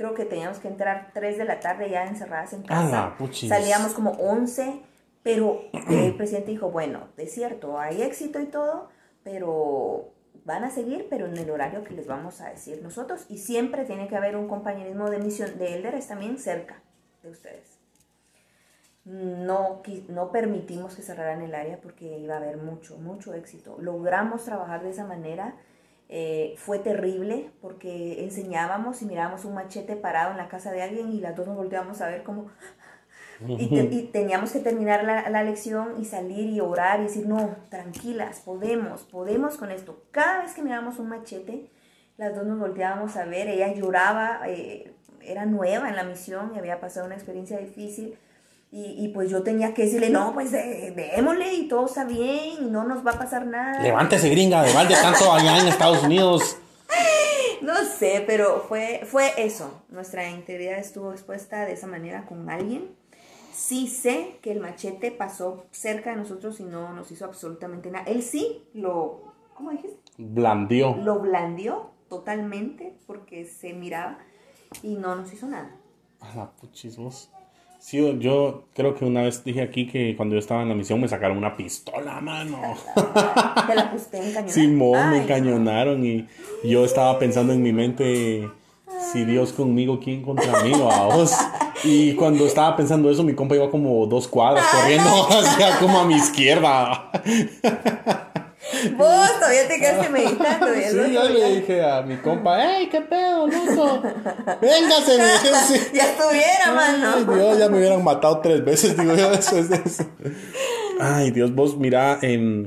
Creo 0.00 0.14
que 0.14 0.24
teníamos 0.24 0.60
que 0.60 0.68
entrar 0.68 1.10
3 1.12 1.36
de 1.36 1.44
la 1.44 1.60
tarde 1.60 1.90
ya 1.90 2.06
encerradas 2.06 2.54
en 2.54 2.62
casa. 2.62 3.02
¡Hala, 3.04 3.16
puchis! 3.18 3.50
Salíamos 3.50 3.92
como 3.92 4.12
11, 4.12 4.80
pero 5.22 5.60
el 5.90 6.16
presidente 6.16 6.52
dijo, 6.52 6.70
bueno, 6.70 7.08
es 7.18 7.34
cierto, 7.34 7.78
hay 7.78 8.00
éxito 8.00 8.40
y 8.40 8.46
todo, 8.46 8.88
pero 9.22 10.14
van 10.46 10.64
a 10.64 10.70
seguir, 10.70 11.06
pero 11.10 11.26
en 11.26 11.36
el 11.36 11.50
horario 11.50 11.84
que 11.84 11.92
les 11.92 12.06
vamos 12.06 12.40
a 12.40 12.48
decir 12.48 12.80
nosotros. 12.82 13.26
Y 13.28 13.36
siempre 13.36 13.84
tiene 13.84 14.08
que 14.08 14.16
haber 14.16 14.36
un 14.38 14.48
compañerismo 14.48 15.10
de 15.10 15.18
misión 15.18 15.58
de 15.58 15.74
elders 15.74 16.08
también 16.08 16.38
cerca 16.38 16.80
de 17.22 17.28
ustedes. 17.28 17.78
No, 19.04 19.82
no 20.08 20.32
permitimos 20.32 20.96
que 20.96 21.02
cerraran 21.02 21.42
el 21.42 21.54
área 21.54 21.78
porque 21.78 22.16
iba 22.16 22.36
a 22.36 22.38
haber 22.38 22.56
mucho, 22.56 22.96
mucho 22.96 23.34
éxito. 23.34 23.76
Logramos 23.78 24.46
trabajar 24.46 24.82
de 24.82 24.92
esa 24.92 25.04
manera. 25.04 25.56
Eh, 26.10 26.54
fue 26.58 26.78
terrible 26.80 27.50
porque 27.62 28.24
enseñábamos 28.24 29.00
y 29.02 29.06
mirábamos 29.06 29.44
un 29.44 29.54
machete 29.54 29.96
parado 29.96 30.32
en 30.32 30.36
la 30.38 30.48
casa 30.48 30.72
de 30.72 30.82
alguien 30.82 31.12
y 31.12 31.20
las 31.20 31.36
dos 31.36 31.46
nos 31.46 31.56
volteábamos 31.56 32.00
a 32.00 32.08
ver 32.08 32.22
como... 32.24 32.48
Y, 33.46 33.68
te- 33.70 33.94
y 33.94 34.02
teníamos 34.12 34.52
que 34.52 34.60
terminar 34.60 35.02
la, 35.04 35.30
la 35.30 35.42
lección 35.42 35.94
y 35.98 36.04
salir 36.04 36.50
y 36.50 36.60
orar 36.60 37.00
y 37.00 37.04
decir, 37.04 37.26
no, 37.26 37.56
tranquilas, 37.70 38.40
podemos, 38.40 39.04
podemos 39.04 39.56
con 39.56 39.70
esto. 39.70 40.02
Cada 40.10 40.42
vez 40.42 40.52
que 40.52 40.62
mirábamos 40.62 40.98
un 40.98 41.08
machete, 41.08 41.70
las 42.18 42.34
dos 42.34 42.44
nos 42.46 42.58
volteábamos 42.58 43.16
a 43.16 43.24
ver, 43.24 43.48
ella 43.48 43.72
lloraba, 43.72 44.42
eh, 44.46 44.92
era 45.22 45.46
nueva 45.46 45.88
en 45.88 45.96
la 45.96 46.04
misión 46.04 46.52
y 46.54 46.58
había 46.58 46.80
pasado 46.80 47.06
una 47.06 47.14
experiencia 47.14 47.56
difícil. 47.56 48.18
Y, 48.72 49.04
y 49.04 49.08
pues 49.08 49.30
yo 49.30 49.42
tenía 49.42 49.74
que 49.74 49.82
decirle, 49.82 50.10
no, 50.10 50.32
pues 50.32 50.52
eh, 50.52 50.94
démosle 51.16 51.54
y 51.54 51.66
todo 51.66 51.86
está 51.86 52.04
bien 52.04 52.62
y 52.62 52.70
no 52.70 52.84
nos 52.84 53.04
va 53.04 53.12
a 53.12 53.18
pasar 53.18 53.46
nada. 53.46 53.82
Levántese, 53.82 54.28
gringa, 54.28 54.62
de 54.62 54.72
balde 54.72 54.94
tanto 54.94 55.32
allá 55.32 55.58
en 55.58 55.66
Estados 55.66 56.04
Unidos. 56.04 56.56
No 57.62 57.74
sé, 57.84 58.24
pero 58.26 58.64
fue, 58.68 59.02
fue 59.04 59.32
eso. 59.36 59.82
Nuestra 59.90 60.28
integridad 60.30 60.78
estuvo 60.78 61.12
expuesta 61.12 61.66
de 61.66 61.72
esa 61.72 61.86
manera 61.86 62.26
con 62.26 62.48
alguien. 62.48 62.96
Sí 63.52 63.88
sé 63.88 64.38
que 64.40 64.52
el 64.52 64.60
machete 64.60 65.10
pasó 65.10 65.66
cerca 65.70 66.10
de 66.10 66.16
nosotros 66.16 66.60
y 66.60 66.64
no 66.64 66.92
nos 66.94 67.10
hizo 67.10 67.26
absolutamente 67.26 67.90
nada. 67.90 68.04
Él 68.06 68.22
sí 68.22 68.64
lo, 68.72 69.34
¿cómo 69.54 69.70
dijiste? 69.72 69.98
Blandió. 70.16 70.96
Lo 70.96 71.18
blandió 71.18 71.90
totalmente 72.08 72.96
porque 73.06 73.44
se 73.44 73.72
miraba 73.74 74.18
y 74.82 74.94
no 74.94 75.14
nos 75.16 75.32
hizo 75.32 75.46
nada. 75.46 75.76
A 76.20 76.34
la 76.34 76.50
puchis, 76.50 76.96
vos. 76.96 77.30
Sí, 77.80 77.96
yo- 78.20 78.64
creo 78.74 78.94
que 78.94 79.04
una 79.06 79.22
vez 79.22 79.42
dije 79.42 79.62
aquí 79.62 79.86
que 79.86 80.14
cuando 80.16 80.34
yo 80.34 80.38
estaba 80.38 80.62
en 80.62 80.68
la 80.68 80.74
misión 80.74 81.00
me 81.00 81.08
sacaron 81.08 81.38
una 81.38 81.56
pistola, 81.56 82.20
mano. 82.20 82.58
Te 83.66 83.74
la 83.74 83.90
puse 83.90 84.18
en 84.18 84.32
cañón. 84.34 84.50
Simón, 84.50 85.10
me 85.10 85.24
cañonaron 85.26 86.04
y 86.04 86.26
yo 86.62 86.84
estaba 86.84 87.18
pensando 87.18 87.52
en 87.54 87.62
mi 87.62 87.72
mente, 87.72 88.48
si 89.12 89.24
Dios 89.24 89.52
conmigo, 89.52 89.98
¿quién 89.98 90.22
contra 90.22 90.62
mí? 90.62 90.72
A 90.74 91.04
vos. 91.06 91.34
Y 91.82 92.12
cuando 92.14 92.44
estaba 92.46 92.76
pensando 92.76 93.10
eso, 93.10 93.22
mi 93.24 93.32
compa 93.34 93.54
iba 93.56 93.70
como 93.70 94.04
dos 94.06 94.28
cuadras 94.28 94.64
corriendo 94.66 95.08
hacia 95.30 95.78
como 95.78 96.00
a 96.00 96.04
mi 96.04 96.14
izquierda. 96.16 97.10
Vos 98.96 99.30
todavía 99.38 99.68
te 99.68 99.78
quedaste 99.78 100.08
meditando. 100.10 100.66
Sí, 100.74 101.12
yo 101.12 101.28
le 101.28 101.54
dije 101.56 101.84
a 101.84 102.02
mi 102.02 102.16
compa, 102.16 102.76
¡Ey, 102.78 102.88
qué 102.88 103.00
pedo, 103.00 103.46
loco! 103.46 104.02
¡Véngase! 104.60 105.18
me 105.18 105.24
dije, 105.24 105.54
sí. 105.66 105.80
Ya 105.94 106.04
estuviera, 106.10 106.64
Ay, 106.66 106.74
mano. 107.26 107.34
Dios, 107.34 107.58
ya 107.58 107.68
me 107.68 107.78
hubieran 107.78 108.02
matado 108.04 108.40
tres 108.40 108.64
veces, 108.64 108.96
digo 108.96 109.14
yo, 109.14 109.30
después 109.30 109.68
de 109.68 109.76
eso. 109.76 110.04
Ay, 111.00 111.30
Dios, 111.30 111.54
vos, 111.54 111.76
mira, 111.76 112.18
em, 112.22 112.66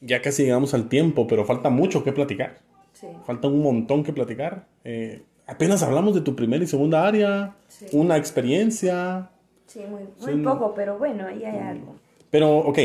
ya 0.00 0.20
casi 0.22 0.44
llegamos 0.44 0.74
al 0.74 0.88
tiempo, 0.88 1.26
pero 1.26 1.44
falta 1.44 1.70
mucho 1.70 2.02
que 2.04 2.12
platicar. 2.12 2.58
Sí. 2.92 3.06
Falta 3.26 3.48
un 3.48 3.62
montón 3.62 4.02
que 4.04 4.12
platicar. 4.12 4.66
Eh, 4.84 5.22
apenas 5.46 5.82
hablamos 5.82 6.14
de 6.14 6.20
tu 6.20 6.34
primera 6.36 6.62
y 6.62 6.66
segunda 6.66 7.06
área, 7.06 7.54
Sí. 7.68 7.86
una 7.92 8.16
experiencia. 8.16 9.30
Sí, 9.66 9.80
muy, 9.88 10.02
muy 10.20 10.32
Sí. 10.34 10.38
poco, 10.42 10.74
pero 10.74 10.98
bueno, 10.98 11.26
ahí 11.26 11.44
hay 11.44 11.58
algo. 11.58 11.96
Pero, 12.30 12.58
ok, 12.58 12.78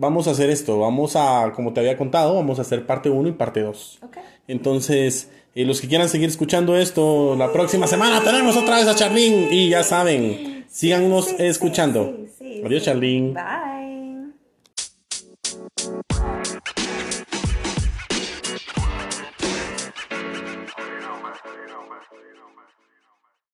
vamos 0.00 0.26
a 0.26 0.32
hacer 0.32 0.50
esto. 0.50 0.78
Vamos 0.80 1.14
a, 1.14 1.52
como 1.54 1.72
te 1.72 1.80
había 1.80 1.96
contado, 1.96 2.34
vamos 2.34 2.58
a 2.58 2.62
hacer 2.62 2.86
parte 2.86 3.08
1 3.10 3.28
y 3.28 3.32
parte 3.32 3.60
2. 3.60 3.98
Ok. 4.02 4.16
Entonces, 4.48 5.30
eh, 5.54 5.64
los 5.64 5.80
que 5.80 5.86
quieran 5.88 6.08
seguir 6.08 6.28
escuchando 6.28 6.76
esto, 6.76 7.36
la 7.36 7.52
próxima 7.52 7.86
semana 7.86 8.20
tenemos 8.22 8.56
otra 8.56 8.76
vez 8.76 8.88
a 8.88 8.94
Charlene. 8.94 9.48
Y 9.52 9.68
ya 9.68 9.82
saben, 9.84 10.64
síganos 10.68 11.26
Sí, 11.26 11.34
sí, 11.38 11.44
escuchando. 11.44 12.16
sí, 12.38 12.62
Adiós. 12.64 12.82
Charlene. 12.82 13.32
Bye. 13.34 13.79